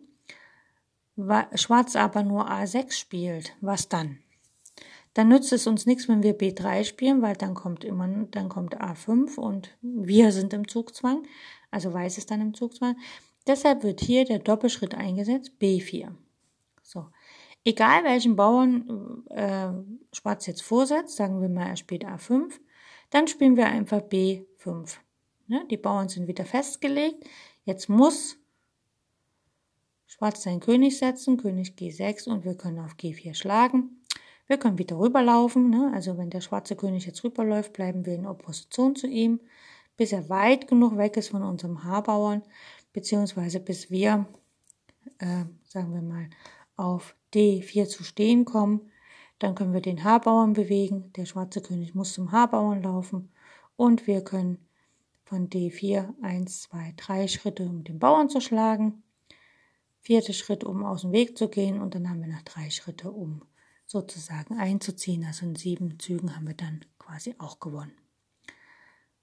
Schwarz 1.55 1.97
aber 1.97 2.23
nur 2.23 2.51
A6 2.51 2.93
spielt, 2.93 3.55
was 3.61 3.89
dann? 3.89 4.21
Dann 5.15 5.29
nützt 5.29 5.53
es 5.53 5.67
uns 5.67 5.87
nichts, 5.87 6.09
wenn 6.09 6.23
wir 6.23 6.39
B3 6.39 6.85
spielen, 6.85 7.23
weil 7.23 7.35
dann 7.35 7.55
kommt 7.55 7.85
immer, 7.85 8.09
dann 8.31 8.49
kommt 8.49 8.81
A5 8.81 9.37
und 9.37 9.77
wir 9.83 10.33
sind 10.33 10.53
im 10.53 10.69
Zugzwang, 10.69 11.25
also 11.71 11.93
Weiß 11.93 12.19
ist 12.19 12.31
dann 12.31 12.41
im 12.41 12.55
Zugzwang. 12.55 12.97
Deshalb 13.47 13.83
wird 13.83 14.01
hier 14.01 14.25
der 14.25 14.39
Doppelschritt 14.39 14.95
eingesetzt, 14.95 15.53
B4. 15.61 16.13
So. 16.83 17.07
Egal 17.65 18.05
welchen 18.05 18.37
Bauern 18.37 19.25
äh, 19.29 19.71
Schwarz 20.13 20.47
jetzt 20.47 20.63
vorsetzt, 20.63 21.17
sagen 21.17 21.43
wir 21.43 21.49
mal, 21.49 21.69
er 21.69 21.77
spielt 21.77 22.07
A5, 22.07 22.53
dann 23.11 23.27
spielen 23.27 23.57
wir 23.57 23.67
einfach 23.67 24.01
B5. 24.01 24.97
Ne? 25.47 25.67
Die 25.71 25.77
Bauern 25.77 26.09
sind 26.09 26.27
wieder 26.27 26.45
festgelegt. 26.45 27.25
Jetzt 27.65 27.89
muss 27.89 28.39
Schwarz 30.07 30.43
seinen 30.43 30.61
König 30.61 30.99
setzen, 30.99 31.37
König 31.37 31.75
G6 31.79 32.29
und 32.29 32.45
wir 32.45 32.57
können 32.57 32.79
auf 32.79 32.95
G4 32.95 33.35
schlagen. 33.35 34.00
Wir 34.51 34.59
können 34.59 34.79
wieder 34.79 34.99
rüberlaufen, 34.99 35.71
ne? 35.71 35.93
also 35.95 36.19
wenn 36.19 36.29
der 36.29 36.41
schwarze 36.41 36.75
König 36.75 37.07
jetzt 37.07 37.23
rüberläuft, 37.23 37.73
bleiben 37.73 38.05
wir 38.05 38.17
in 38.17 38.27
Opposition 38.27 38.97
zu 38.97 39.07
ihm, 39.07 39.39
bis 39.97 40.11
er 40.11 40.29
weit 40.29 40.67
genug 40.67 40.97
weg 40.97 41.17
ist 41.17 41.29
von 41.29 41.45
unserem 41.45 41.85
Haarbauern, 41.85 42.43
beziehungsweise 42.93 43.61
bis 43.61 43.93
wir, 43.93 44.27
äh, 45.19 45.45
sagen 45.63 45.95
wir 45.95 46.03
mal, 46.03 46.29
auf 46.75 47.15
D4 47.33 47.87
zu 47.87 48.03
stehen 48.03 48.45
kommen. 48.45 48.91
Dann 49.39 49.55
können 49.55 49.73
wir 49.73 49.83
den 49.83 50.03
Haarbauern 50.03 50.55
bewegen, 50.55 51.13
der 51.15 51.27
schwarze 51.27 51.61
König 51.61 51.95
muss 51.95 52.13
zum 52.13 52.33
Haarbauern 52.33 52.83
laufen 52.83 53.31
und 53.77 54.09
wir 54.09 54.25
können 54.25 54.59
von 55.23 55.49
D4 55.49 56.13
1, 56.23 56.63
2, 56.63 56.95
3 56.97 57.29
Schritte, 57.29 57.69
um 57.69 57.85
den 57.85 58.01
Bauern 58.01 58.29
zu 58.29 58.41
schlagen. 58.41 59.05
Vierter 60.01 60.33
Schritt, 60.33 60.65
um 60.65 60.83
aus 60.83 61.03
dem 61.03 61.13
Weg 61.13 61.39
zu 61.39 61.49
gehen 61.49 61.81
und 61.81 61.95
dann 61.95 62.11
haben 62.11 62.21
wir 62.21 62.27
noch 62.27 62.43
drei 62.43 62.69
Schritte, 62.71 63.13
um 63.13 63.43
sozusagen 63.91 64.57
einzuziehen. 64.59 65.25
Also 65.25 65.45
in 65.47 65.57
sieben 65.57 65.99
Zügen 65.99 66.37
haben 66.37 66.47
wir 66.47 66.55
dann 66.55 66.85
quasi 66.99 67.35
auch 67.39 67.59
gewonnen. 67.59 67.97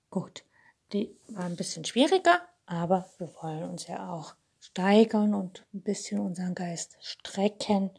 Gut, 0.10 0.44
die 0.92 1.16
war 1.30 1.46
ein 1.46 1.56
bisschen 1.56 1.86
schwieriger, 1.86 2.42
aber 2.66 3.10
wir 3.18 3.34
wollen 3.42 3.64
uns 3.64 3.88
ja 3.88 4.12
auch 4.12 4.36
steigern 4.60 5.34
und 5.34 5.66
ein 5.74 5.82
bisschen 5.84 6.20
unseren 6.20 6.54
Geist 6.54 6.98
strecken, 7.00 7.92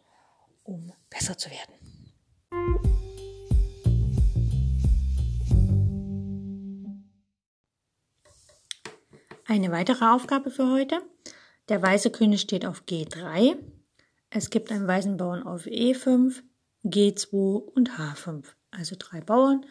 um 0.62 0.92
besser 1.08 1.38
zu 1.38 1.48
werden. 1.50 1.74
Eine 9.46 9.72
weitere 9.72 10.04
Aufgabe 10.04 10.50
für 10.50 10.70
heute. 10.70 11.00
Der 11.70 11.80
weiße 11.80 12.10
König 12.10 12.42
steht 12.42 12.66
auf 12.66 12.82
G3. 12.82 13.56
Es 14.28 14.50
gibt 14.50 14.70
einen 14.70 14.86
weißen 14.86 15.16
Bauern 15.16 15.42
auf 15.42 15.64
E5, 15.64 16.42
G2 16.84 17.34
und 17.34 17.90
H5. 17.98 18.44
Also 18.70 18.96
drei 18.98 19.22
Bauern, 19.22 19.64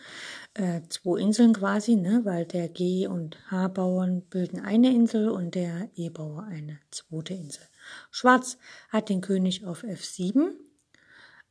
äh, 0.56 0.82
zwei 0.90 1.20
Inseln 1.20 1.54
quasi, 1.54 1.96
ne, 1.96 2.22
weil 2.24 2.46
der 2.46 2.68
G- 2.68 3.06
und 3.06 3.38
H-Bauern 3.52 4.24
bilden 4.24 4.60
eine 4.60 4.92
Insel 4.92 5.30
und 5.30 5.54
der 5.54 5.92
E-Bauer 5.96 6.46
eine 6.46 6.80
zweite 6.90 7.36
Insel. 7.36 7.62
Schwarz 8.10 8.58
hat 8.90 9.10
den 9.10 9.22
König 9.22 9.66
auf 9.66 9.84
F7, 9.84 10.50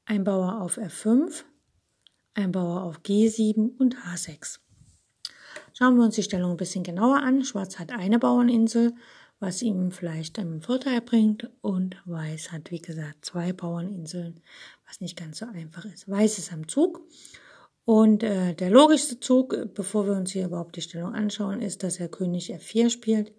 ein 0.07 0.25
Bauer 0.25 0.61
auf 0.61 0.77
F5, 0.77 1.45
ein 2.35 2.51
Bauer 2.51 2.83
auf 2.83 3.03
G7 3.03 3.77
und 3.79 3.97
H6. 3.97 4.59
Schauen 5.73 5.97
wir 5.97 6.05
uns 6.05 6.16
die 6.16 6.25
Stellung 6.25 6.53
ein 6.53 6.57
bisschen 6.57 6.85
genauer 6.85 7.23
an. 7.23 7.45
Schwarz 7.45 7.79
hat 7.79 7.92
eine 7.92 8.19
Bauerninsel, 8.19 8.95
was 9.38 9.62
ihm 9.62 9.90
vielleicht 9.90 10.38
einen 10.38 10.62
Vorteil 10.62 11.01
bringt. 11.01 11.51
Und 11.61 11.96
Weiß 12.05 12.53
hat, 12.53 12.70
wie 12.70 12.81
gesagt, 12.81 13.25
zwei 13.25 13.53
Bauerninseln, 13.53 14.40
was 14.87 15.01
nicht 15.01 15.16
ganz 15.16 15.38
so 15.38 15.46
einfach 15.46 15.85
ist. 15.85 16.09
Weiß 16.09 16.38
ist 16.38 16.53
am 16.53 16.68
Zug. 16.68 17.03
Und 17.85 18.25
äh, 18.25 18.53
der 18.55 18.70
logischste 18.70 19.20
Zug, 19.20 19.72
bevor 19.75 20.07
wir 20.07 20.14
uns 20.14 20.33
hier 20.33 20.46
überhaupt 20.46 20.75
die 20.75 20.83
Stellung 20.83 21.14
anschauen, 21.14 21.62
ist, 21.62 21.85
dass 21.85 22.01
er 22.01 22.09
König 22.09 22.53
F4 22.53 22.90
spielt, 22.90 23.33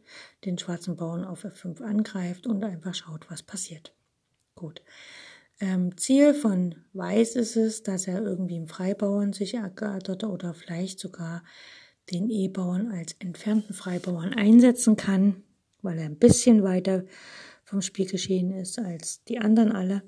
den 0.45 0.57
schwarzen 0.57 0.95
Bauern 0.95 1.25
auf 1.25 1.43
F5 1.43 1.81
angreift 1.83 2.47
und 2.47 2.63
einfach 2.63 2.95
schaut, 2.95 3.29
was 3.29 3.43
passiert. 3.43 3.93
Gut. 4.55 4.81
Ähm, 5.59 5.97
Ziel 5.97 6.33
von 6.33 6.75
Weiß 6.93 7.35
ist 7.35 7.57
es, 7.57 7.83
dass 7.83 8.07
er 8.07 8.21
irgendwie 8.21 8.55
im 8.55 8.67
Freibauern 8.67 9.33
sich 9.33 9.55
ergattert 9.55 10.23
oder 10.23 10.53
vielleicht 10.53 10.99
sogar 10.99 11.43
den 12.11 12.29
E-Bauern 12.29 12.91
als 12.91 13.17
entfernten 13.19 13.73
Freibauern 13.73 14.33
einsetzen 14.33 14.95
kann, 14.95 15.43
weil 15.81 15.97
er 15.99 16.05
ein 16.05 16.17
bisschen 16.17 16.63
weiter 16.63 17.05
vom 17.63 17.81
Spielgeschehen 17.81 18.51
ist 18.51 18.79
als 18.79 19.23
die 19.25 19.39
anderen 19.39 19.71
alle 19.71 20.03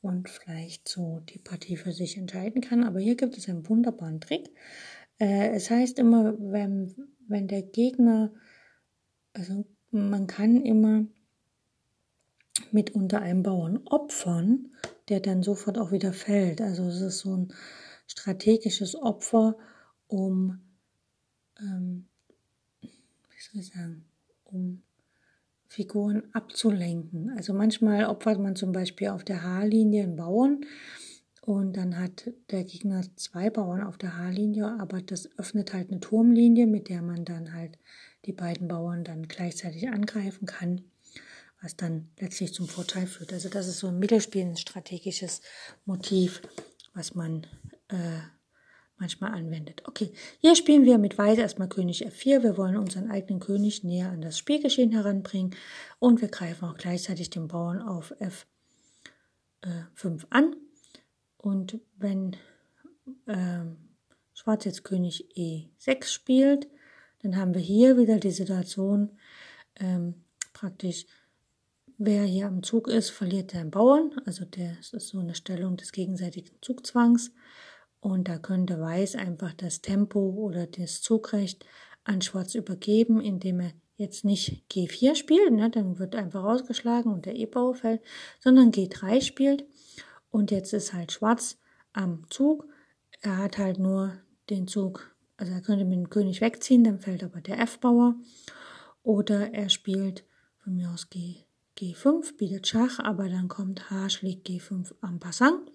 und 0.00 0.28
vielleicht 0.28 0.88
so 0.88 1.20
die 1.28 1.38
Partie 1.38 1.76
für 1.76 1.92
sich 1.92 2.16
entscheiden 2.16 2.60
kann. 2.60 2.84
Aber 2.84 3.00
hier 3.00 3.16
gibt 3.16 3.38
es 3.38 3.48
einen 3.48 3.68
wunderbaren 3.68 4.20
Trick. 4.20 4.50
Äh, 5.18 5.50
es 5.50 5.70
heißt 5.70 5.98
immer, 5.98 6.34
wenn, 6.38 6.94
wenn 7.26 7.48
der 7.48 7.62
Gegner, 7.62 8.32
also 9.32 9.64
man 9.90 10.26
kann 10.26 10.62
immer 10.62 11.06
mit 12.70 12.94
unter 12.94 13.20
einem 13.20 13.42
Bauern 13.42 13.78
opfern, 13.86 14.72
der 15.08 15.20
dann 15.20 15.42
sofort 15.42 15.78
auch 15.78 15.92
wieder 15.92 16.12
fällt. 16.12 16.60
Also 16.60 16.84
es 16.84 17.00
ist 17.00 17.18
so 17.20 17.36
ein 17.36 17.54
strategisches 18.06 18.96
Opfer, 18.96 19.56
um 20.08 20.60
ähm, 21.60 22.06
wie 22.80 23.40
soll 23.40 23.60
ich 23.60 23.68
sagen, 23.68 24.04
um 24.44 24.82
Figuren 25.74 26.22
abzulenken. 26.32 27.30
Also 27.36 27.52
manchmal 27.52 28.06
opfert 28.06 28.38
man 28.38 28.54
zum 28.54 28.70
Beispiel 28.70 29.08
auf 29.08 29.24
der 29.24 29.42
Haarlinie 29.42 30.04
einen 30.04 30.14
Bauern 30.14 30.60
und 31.42 31.76
dann 31.76 31.98
hat 31.98 32.30
der 32.52 32.62
Gegner 32.62 33.02
zwei 33.16 33.50
Bauern 33.50 33.82
auf 33.82 33.98
der 33.98 34.16
Haarlinie, 34.16 34.78
aber 34.78 35.02
das 35.02 35.28
öffnet 35.36 35.74
halt 35.74 35.90
eine 35.90 35.98
Turmlinie, 35.98 36.68
mit 36.68 36.88
der 36.88 37.02
man 37.02 37.24
dann 37.24 37.52
halt 37.52 37.76
die 38.24 38.32
beiden 38.32 38.68
Bauern 38.68 39.02
dann 39.02 39.26
gleichzeitig 39.26 39.88
angreifen 39.88 40.46
kann, 40.46 40.82
was 41.60 41.76
dann 41.76 42.08
letztlich 42.20 42.54
zum 42.54 42.68
Vorteil 42.68 43.08
führt. 43.08 43.32
Also 43.32 43.48
das 43.48 43.66
ist 43.66 43.80
so 43.80 43.88
ein 43.88 43.98
Mittelspiel, 43.98 44.42
ein 44.42 44.56
strategisches 44.56 45.42
Motiv, 45.86 46.40
was 46.94 47.16
man 47.16 47.48
äh, 47.88 48.20
manchmal 48.98 49.32
anwendet. 49.32 49.82
Okay, 49.86 50.12
hier 50.40 50.54
spielen 50.56 50.84
wir 50.84 50.98
mit 50.98 51.18
Weiß 51.18 51.38
erstmal 51.38 51.68
König 51.68 52.06
F4. 52.06 52.42
Wir 52.42 52.56
wollen 52.56 52.76
unseren 52.76 53.10
eigenen 53.10 53.40
König 53.40 53.84
näher 53.84 54.10
an 54.10 54.20
das 54.20 54.38
Spielgeschehen 54.38 54.92
heranbringen 54.92 55.54
und 55.98 56.20
wir 56.20 56.28
greifen 56.28 56.68
auch 56.68 56.76
gleichzeitig 56.76 57.30
den 57.30 57.48
Bauern 57.48 57.80
auf 57.80 58.14
F5 59.62 60.26
an. 60.30 60.56
Und 61.36 61.80
wenn 61.96 62.36
äh, 63.26 63.64
Schwarz 64.32 64.64
jetzt 64.64 64.84
König 64.84 65.28
E6 65.36 66.06
spielt, 66.06 66.68
dann 67.22 67.36
haben 67.36 67.54
wir 67.54 67.60
hier 67.60 67.96
wieder 67.96 68.18
die 68.18 68.30
Situation, 68.30 69.18
ähm, 69.76 70.24
praktisch, 70.52 71.06
wer 71.98 72.24
hier 72.24 72.46
am 72.46 72.62
Zug 72.62 72.88
ist, 72.88 73.10
verliert 73.10 73.52
den 73.52 73.70
Bauern. 73.70 74.12
Also 74.26 74.44
das 74.44 74.92
ist 74.92 75.08
so 75.08 75.18
eine 75.18 75.34
Stellung 75.34 75.76
des 75.76 75.92
gegenseitigen 75.92 76.56
Zugzwangs. 76.60 77.32
Und 78.04 78.28
da 78.28 78.36
könnte 78.36 78.78
Weiß 78.78 79.16
einfach 79.16 79.54
das 79.54 79.80
Tempo 79.80 80.18
oder 80.20 80.66
das 80.66 81.00
Zugrecht 81.00 81.64
an 82.04 82.20
Schwarz 82.20 82.54
übergeben, 82.54 83.18
indem 83.22 83.60
er 83.60 83.72
jetzt 83.96 84.26
nicht 84.26 84.70
G4 84.70 85.14
spielt, 85.14 85.50
ne, 85.54 85.70
dann 85.70 85.98
wird 85.98 86.14
einfach 86.14 86.44
rausgeschlagen 86.44 87.10
und 87.10 87.24
der 87.24 87.34
E-Bauer 87.34 87.74
fällt, 87.74 88.02
sondern 88.40 88.72
G3 88.72 89.22
spielt. 89.22 89.64
Und 90.28 90.50
jetzt 90.50 90.74
ist 90.74 90.92
halt 90.92 91.12
Schwarz 91.12 91.56
am 91.94 92.26
Zug. 92.28 92.68
Er 93.22 93.38
hat 93.38 93.56
halt 93.56 93.78
nur 93.78 94.12
den 94.50 94.68
Zug, 94.68 95.16
also 95.38 95.54
er 95.54 95.62
könnte 95.62 95.86
mit 95.86 95.96
dem 95.96 96.10
König 96.10 96.42
wegziehen, 96.42 96.84
dann 96.84 97.00
fällt 97.00 97.24
aber 97.24 97.40
der 97.40 97.58
F-Bauer. 97.60 98.16
Oder 99.02 99.54
er 99.54 99.70
spielt 99.70 100.26
von 100.58 100.76
mir 100.76 100.90
aus 100.90 101.08
G, 101.08 101.36
G5, 101.78 102.36
bietet 102.36 102.66
Schach, 102.68 102.98
aber 102.98 103.30
dann 103.30 103.48
kommt 103.48 103.90
H 103.90 104.10
schlägt 104.10 104.46
G5 104.46 104.92
en 105.02 105.18
passant. 105.20 105.70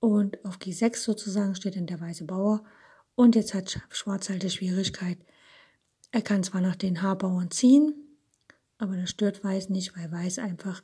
Und 0.00 0.44
auf 0.44 0.58
G6 0.58 0.96
sozusagen 0.96 1.54
steht 1.54 1.76
dann 1.76 1.86
der 1.86 2.00
weiße 2.00 2.24
Bauer. 2.24 2.64
Und 3.14 3.36
jetzt 3.36 3.54
hat 3.54 3.80
Schwarz 3.90 4.28
halt 4.28 4.42
die 4.42 4.50
Schwierigkeit. 4.50 5.18
Er 6.10 6.22
kann 6.22 6.42
zwar 6.42 6.60
nach 6.60 6.76
den 6.76 7.02
H-Bauern 7.02 7.50
ziehen, 7.50 7.94
aber 8.78 8.96
das 8.96 9.10
stört 9.10 9.44
Weiß 9.44 9.68
nicht, 9.68 9.96
weil 9.96 10.10
Weiß 10.10 10.38
einfach 10.38 10.82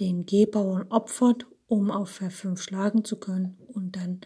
den 0.00 0.26
G-Bauern 0.26 0.86
opfert, 0.90 1.46
um 1.66 1.90
auf 1.90 2.20
F5 2.20 2.56
schlagen 2.58 3.04
zu 3.04 3.16
können 3.16 3.58
und 3.68 3.96
dann 3.96 4.22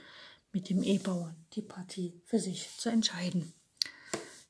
mit 0.53 0.71
dem 0.71 0.83
E-Bauern 0.83 1.37
die 1.53 1.63
Partie 1.63 2.21
für 2.25 2.39
sich 2.39 2.71
zu 2.79 2.89
entscheiden. 2.89 3.53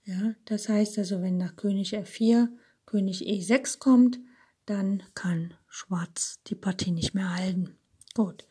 Ja, 0.05 0.35
das 0.45 0.69
heißt 0.69 0.99
also, 0.99 1.21
wenn 1.21 1.37
nach 1.37 1.57
König 1.57 1.95
F4 1.97 2.49
König 2.87 3.23
E6 3.23 3.79
kommt, 3.79 4.19
dann 4.65 5.03
kann 5.15 5.55
Schwarz 5.69 6.41
die 6.47 6.55
Partie 6.55 6.93
nicht 6.93 7.15
mehr 7.15 7.35
halten. 7.35 7.77
Gut. 8.15 8.47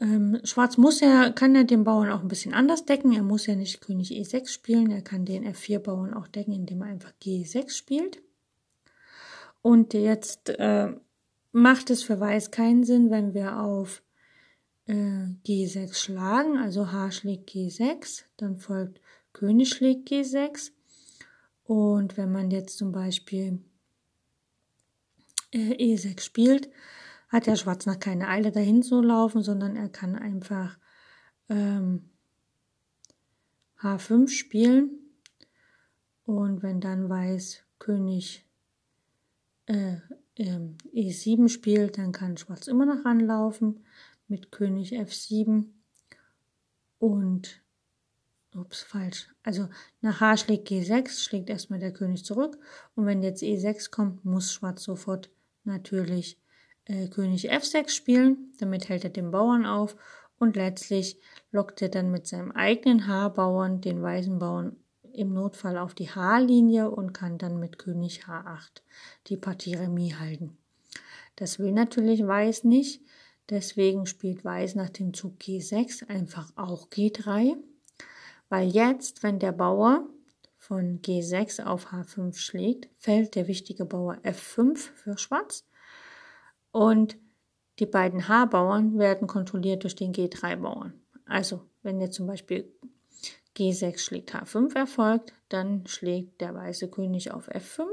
Ähm, 0.00 0.40
Schwarz 0.44 0.76
muss 0.76 1.00
ja, 1.00 1.30
kann 1.30 1.54
ja 1.54 1.62
den 1.62 1.84
Bauern 1.84 2.10
auch 2.10 2.20
ein 2.20 2.28
bisschen 2.28 2.54
anders 2.54 2.84
decken. 2.84 3.12
Er 3.12 3.22
muss 3.22 3.46
ja 3.46 3.54
nicht 3.54 3.80
König 3.80 4.10
E6 4.10 4.48
spielen. 4.48 4.90
Er 4.90 5.02
kann 5.02 5.24
den 5.24 5.46
F4-Bauern 5.46 6.14
auch 6.14 6.26
decken, 6.26 6.52
indem 6.52 6.82
er 6.82 6.88
einfach 6.88 7.12
G6 7.22 7.70
spielt. 7.70 8.20
Und 9.62 9.94
jetzt 9.94 10.50
äh, 10.50 10.92
macht 11.52 11.90
es 11.90 12.02
für 12.02 12.20
Weiß 12.20 12.50
keinen 12.50 12.84
Sinn, 12.84 13.10
wenn 13.10 13.32
wir 13.32 13.60
auf 13.60 14.02
äh, 14.86 15.26
G6 15.46 15.94
schlagen, 15.94 16.58
also 16.58 16.92
H 16.92 17.12
schlägt 17.12 17.50
G6, 17.50 18.24
dann 18.36 18.58
folgt 18.58 19.00
König 19.32 19.70
schlägt 19.70 20.10
G6. 20.10 20.72
Und 21.64 22.16
wenn 22.18 22.30
man 22.30 22.50
jetzt 22.50 22.76
zum 22.76 22.92
Beispiel 22.92 23.60
äh, 25.52 25.94
E6 25.94 26.20
spielt, 26.20 26.68
hat 27.34 27.48
der 27.48 27.56
Schwarz 27.56 27.84
noch 27.84 27.98
keine 27.98 28.28
Eile 28.28 28.52
dahin 28.52 28.84
zu 28.84 29.02
laufen, 29.02 29.42
sondern 29.42 29.74
er 29.74 29.88
kann 29.88 30.14
einfach 30.14 30.78
ähm, 31.48 32.08
H5 33.80 34.28
spielen. 34.28 35.00
Und 36.24 36.62
wenn 36.62 36.80
dann 36.80 37.08
Weiß 37.08 37.64
König 37.80 38.46
äh, 39.66 39.96
äh, 40.36 40.60
E7 40.94 41.48
spielt, 41.48 41.98
dann 41.98 42.12
kann 42.12 42.36
Schwarz 42.36 42.68
immer 42.68 42.86
noch 42.86 43.04
anlaufen 43.04 43.84
mit 44.28 44.52
König 44.52 44.92
F7 44.92 45.66
und 47.00 47.62
ups, 48.54 48.82
falsch. 48.82 49.34
Also 49.42 49.68
nach 50.00 50.20
H 50.20 50.36
schlägt 50.36 50.68
G6, 50.68 51.20
schlägt 51.20 51.50
erstmal 51.50 51.80
der 51.80 51.92
König 51.92 52.24
zurück 52.24 52.60
und 52.94 53.06
wenn 53.06 53.24
jetzt 53.24 53.42
E6 53.42 53.90
kommt, 53.90 54.24
muss 54.24 54.52
Schwarz 54.52 54.84
sofort 54.84 55.30
natürlich 55.64 56.38
äh, 56.86 57.08
König 57.08 57.52
F6 57.52 57.90
spielen, 57.90 58.52
damit 58.58 58.88
hält 58.88 59.04
er 59.04 59.10
den 59.10 59.30
Bauern 59.30 59.66
auf. 59.66 59.96
Und 60.38 60.56
letztlich 60.56 61.18
lockt 61.52 61.80
er 61.80 61.88
dann 61.88 62.10
mit 62.10 62.26
seinem 62.26 62.52
eigenen 62.52 63.06
H-Bauern 63.06 63.80
den 63.80 64.02
weißen 64.02 64.38
Bauern 64.38 64.76
im 65.12 65.32
Notfall 65.32 65.78
auf 65.78 65.94
die 65.94 66.10
H-Linie 66.10 66.90
und 66.90 67.12
kann 67.12 67.38
dann 67.38 67.58
mit 67.58 67.78
König 67.78 68.24
H8 68.24 68.82
die 69.28 69.36
Partie 69.36 69.74
Remis 69.74 70.18
halten. 70.18 70.58
Das 71.36 71.58
will 71.58 71.72
natürlich 71.72 72.26
Weiß 72.26 72.64
nicht, 72.64 73.00
deswegen 73.48 74.06
spielt 74.06 74.44
Weiß 74.44 74.74
nach 74.74 74.90
dem 74.90 75.14
Zug 75.14 75.38
G6 75.40 76.08
einfach 76.08 76.52
auch 76.56 76.88
G3, 76.88 77.56
weil 78.48 78.68
jetzt, 78.68 79.22
wenn 79.22 79.38
der 79.38 79.52
Bauer 79.52 80.08
von 80.58 81.00
G6 81.00 81.62
auf 81.62 81.92
H5 81.92 82.36
schlägt, 82.36 82.88
fällt 82.98 83.36
der 83.36 83.46
wichtige 83.46 83.84
Bauer 83.84 84.16
F5 84.24 84.76
für 84.76 85.16
Schwarz 85.16 85.64
und 86.74 87.16
die 87.78 87.86
beiden 87.86 88.26
H-Bauern 88.26 88.98
werden 88.98 89.28
kontrolliert 89.28 89.84
durch 89.84 89.94
den 89.94 90.12
G3-Bauern. 90.12 90.92
Also, 91.24 91.62
wenn 91.84 92.00
jetzt 92.00 92.16
zum 92.16 92.26
Beispiel 92.26 92.68
G6 93.56 93.98
schlägt 93.98 94.34
H5 94.34 94.74
erfolgt, 94.74 95.32
dann 95.48 95.86
schlägt 95.86 96.40
der 96.40 96.52
weiße 96.52 96.90
König 96.90 97.30
auf 97.30 97.48
F5. 97.48 97.86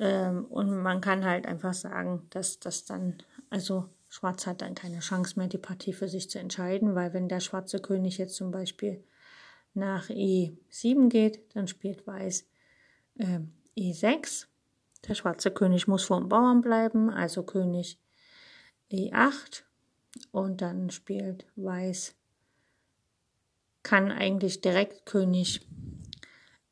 Ähm, 0.00 0.46
und 0.46 0.76
man 0.76 1.00
kann 1.00 1.24
halt 1.24 1.46
einfach 1.46 1.72
sagen, 1.72 2.26
dass 2.30 2.58
das 2.58 2.84
dann, 2.84 3.22
also 3.48 3.88
Schwarz 4.08 4.48
hat 4.48 4.60
dann 4.62 4.74
keine 4.74 4.98
Chance 4.98 5.38
mehr, 5.38 5.46
die 5.46 5.56
Partie 5.56 5.92
für 5.92 6.08
sich 6.08 6.28
zu 6.28 6.40
entscheiden, 6.40 6.96
weil 6.96 7.12
wenn 7.12 7.28
der 7.28 7.38
schwarze 7.38 7.78
König 7.78 8.18
jetzt 8.18 8.34
zum 8.34 8.50
Beispiel 8.50 9.04
nach 9.72 10.08
E7 10.08 11.08
geht, 11.10 11.54
dann 11.54 11.68
spielt 11.68 12.08
Weiß 12.08 12.44
äh, 13.18 13.38
E6. 13.76 14.48
Der 15.08 15.14
schwarze 15.14 15.50
König 15.50 15.88
muss 15.88 16.04
vor 16.04 16.20
dem 16.20 16.28
Bauern 16.28 16.60
bleiben, 16.60 17.10
also 17.10 17.42
König 17.42 17.98
E8 18.90 19.62
und 20.30 20.60
dann 20.60 20.90
spielt 20.90 21.46
Weiß 21.56 22.14
kann 23.82 24.10
eigentlich 24.10 24.60
direkt 24.60 25.06
König 25.06 25.66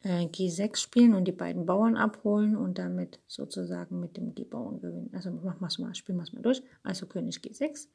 äh, 0.03 0.27
G6 0.27 0.77
spielen 0.77 1.15
und 1.15 1.25
die 1.25 1.33
beiden 1.33 1.65
Bauern 1.65 1.97
abholen 1.97 2.57
und 2.57 2.77
damit 2.79 3.21
sozusagen 3.27 4.01
mit 4.01 4.19
dem 4.19 4.35
G-Bauern 4.35 4.81
gewinnen. 4.81 5.11
Also 5.15 5.31
machen 5.31 5.61
wir 5.61 5.67
es 5.67 5.79
mal, 5.79 5.95
spielen 5.95 6.19
wir 6.19 6.25
es 6.25 6.35
mal 6.35 6.43
durch. 6.43 6.63
Also 6.83 7.07
König 7.07 7.39
G6. 7.39 7.89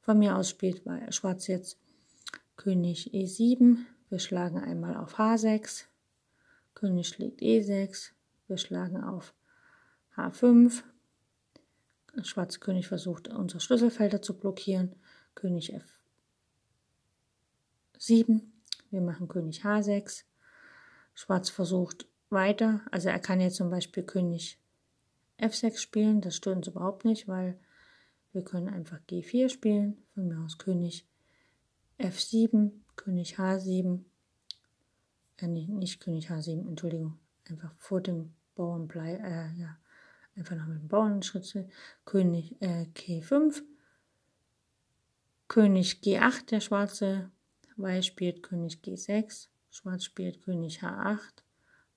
Von 0.00 0.18
mir 0.18 0.36
aus 0.36 0.48
spielt 0.48 0.82
Schwarz 1.10 1.48
jetzt 1.48 1.78
König 2.56 3.12
E7. 3.12 3.76
Wir 4.08 4.18
schlagen 4.18 4.58
einmal 4.58 4.96
auf 4.96 5.18
H6. 5.18 5.84
König 6.72 7.08
schlägt 7.08 7.42
E6. 7.42 8.12
Wir 8.46 8.56
schlagen 8.56 9.04
auf 9.04 9.34
H5. 10.16 10.82
Schwarze 12.22 12.60
König 12.60 12.88
versucht, 12.88 13.28
unsere 13.28 13.60
Schlüsselfelder 13.60 14.22
zu 14.22 14.38
blockieren. 14.38 14.94
König 15.34 15.74
F 15.74 15.84
7. 17.98 18.52
Wir 18.90 19.00
machen 19.02 19.28
König 19.28 19.64
H6. 19.64 20.24
Schwarz 21.14 21.50
versucht 21.50 22.06
weiter. 22.30 22.80
Also 22.90 23.08
er 23.08 23.18
kann 23.18 23.40
jetzt 23.40 23.56
zum 23.56 23.70
Beispiel 23.70 24.02
König 24.02 24.58
F6 25.38 25.78
spielen. 25.78 26.20
Das 26.20 26.36
stört 26.36 26.56
uns 26.56 26.68
überhaupt 26.68 27.04
nicht, 27.04 27.28
weil 27.28 27.58
wir 28.32 28.42
können 28.42 28.68
einfach 28.68 28.98
G4 29.08 29.48
spielen. 29.48 30.02
Von 30.14 30.28
mir 30.28 30.40
aus 30.40 30.58
König 30.58 31.06
F7, 31.98 32.70
König 32.96 33.38
H7. 33.38 34.00
Äh, 35.38 35.48
nicht 35.48 36.00
König 36.00 36.30
H7, 36.30 36.66
Entschuldigung. 36.66 37.18
Einfach 37.48 37.72
vor 37.76 38.00
dem 38.00 38.34
Bauern 38.54 38.88
bleiben. 38.88 39.24
Äh, 39.24 39.52
ja, 39.54 39.78
einfach 40.36 40.56
noch 40.56 40.66
mit 40.66 40.78
dem 40.78 40.88
Bauern 40.88 41.22
Schritt. 41.22 41.66
König 42.04 42.60
äh, 42.60 42.86
G5. 42.94 43.62
König 45.48 46.00
G8, 46.02 46.46
der 46.46 46.60
schwarze 46.60 47.30
Weiß 47.76 48.06
spielt 48.06 48.42
König 48.42 48.80
G6, 48.82 49.48
Schwarz 49.70 50.04
spielt 50.04 50.42
König 50.42 50.82
H8, 50.82 51.18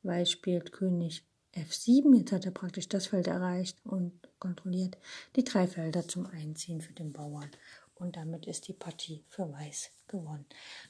Weiß 0.04 0.30
spielt 0.30 0.72
König 0.72 1.26
F7. 1.56 2.16
Jetzt 2.18 2.32
hat 2.32 2.46
er 2.46 2.52
praktisch 2.52 2.90
das 2.90 3.08
Feld 3.08 3.28
erreicht 3.28 3.80
und 3.86 4.14
kontrolliert 4.40 4.98
die 5.36 5.44
drei 5.44 5.68
Felder 5.68 6.08
zum 6.08 6.26
Einziehen 6.28 6.82
für 6.82 6.94
den 6.94 7.14
Bauern. 7.14 7.50
Und 7.96 8.18
damit 8.18 8.46
ist 8.46 8.68
die 8.68 8.74
Partie 8.74 9.24
für 9.30 9.52
Weiß 9.52 9.90
gewonnen. 10.08 10.46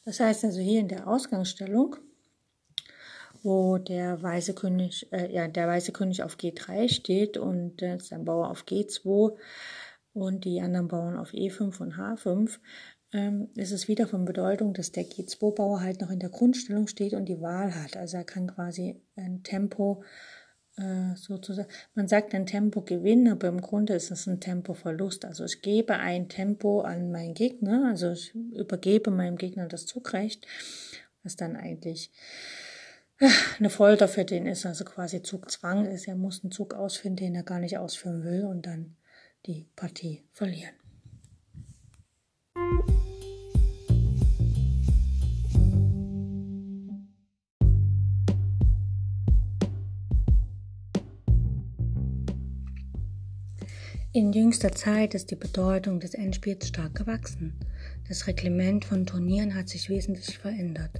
Das 0.05 0.19
heißt 0.19 0.43
also 0.45 0.59
hier 0.59 0.79
in 0.79 0.87
der 0.87 1.07
Ausgangsstellung, 1.07 1.95
wo 3.43 3.77
der 3.77 4.21
weiße 4.21 4.53
König, 4.53 5.11
äh, 5.11 5.33
ja, 5.33 5.47
der 5.47 5.67
weiße 5.67 5.91
König 5.91 6.23
auf 6.23 6.35
G3 6.35 6.89
steht 6.89 7.37
und 7.37 7.81
äh, 7.81 7.99
sein 7.99 8.25
Bauer 8.25 8.49
auf 8.49 8.63
G2 8.63 9.35
und 10.13 10.45
die 10.45 10.61
anderen 10.61 10.87
Bauern 10.87 11.17
auf 11.17 11.31
E5 11.33 11.79
und 11.81 11.93
H5, 11.93 12.59
ähm, 13.11 13.49
ist 13.55 13.71
es 13.71 13.87
wieder 13.87 14.07
von 14.07 14.25
Bedeutung, 14.25 14.73
dass 14.73 14.91
der 14.91 15.05
G2-Bauer 15.05 15.81
halt 15.81 16.01
noch 16.01 16.11
in 16.11 16.19
der 16.19 16.29
Grundstellung 16.29 16.87
steht 16.87 17.13
und 17.13 17.25
die 17.25 17.41
Wahl 17.41 17.73
hat. 17.73 17.97
Also 17.97 18.17
er 18.17 18.23
kann 18.23 18.47
quasi 18.47 19.01
ein 19.15 19.41
Tempo 19.43 20.03
äh, 20.77 21.15
sozusagen, 21.15 21.69
man 21.95 22.07
sagt 22.07 22.33
ein 22.33 22.45
Tempo 22.45 22.81
gewinnen, 22.81 23.31
aber 23.31 23.47
im 23.47 23.61
Grunde 23.61 23.93
ist 23.93 24.11
es 24.11 24.27
ein 24.27 24.39
Tempoverlust. 24.39 25.25
Also 25.25 25.43
ich 25.45 25.61
gebe 25.61 25.95
ein 25.95 26.29
Tempo 26.29 26.81
an 26.81 27.11
meinen 27.11 27.33
Gegner, 27.33 27.87
also 27.89 28.11
ich 28.11 28.33
übergebe 28.35 29.11
meinem 29.11 29.37
Gegner 29.37 29.67
das 29.67 29.85
Zugrecht, 29.85 30.45
was 31.23 31.35
dann 31.35 31.55
eigentlich 31.55 32.11
eine 33.59 33.69
Folter 33.69 34.07
für 34.07 34.23
den 34.23 34.45
ist, 34.45 34.65
also 34.65 34.85
quasi 34.85 35.21
Zugzwang 35.21 35.85
ist. 35.85 36.07
Er 36.07 36.15
muss 36.15 36.43
einen 36.43 36.51
Zug 36.51 36.73
ausführen, 36.73 37.15
den 37.15 37.35
er 37.35 37.43
gar 37.43 37.59
nicht 37.59 37.77
ausführen 37.77 38.23
will 38.23 38.45
und 38.45 38.65
dann 38.65 38.95
die 39.45 39.67
Partie 39.75 40.23
verlieren. 40.31 40.73
In 54.11 54.33
jüngster 54.33 54.71
Zeit 54.71 55.13
ist 55.13 55.29
die 55.29 55.35
Bedeutung 55.35 55.99
des 55.99 56.15
Endspiels 56.15 56.67
stark 56.67 56.95
gewachsen. 56.95 57.59
Das 58.07 58.25
Reglement 58.25 58.83
von 58.83 59.05
Turnieren 59.05 59.53
hat 59.53 59.69
sich 59.69 59.87
wesentlich 59.87 60.39
verändert. 60.39 60.99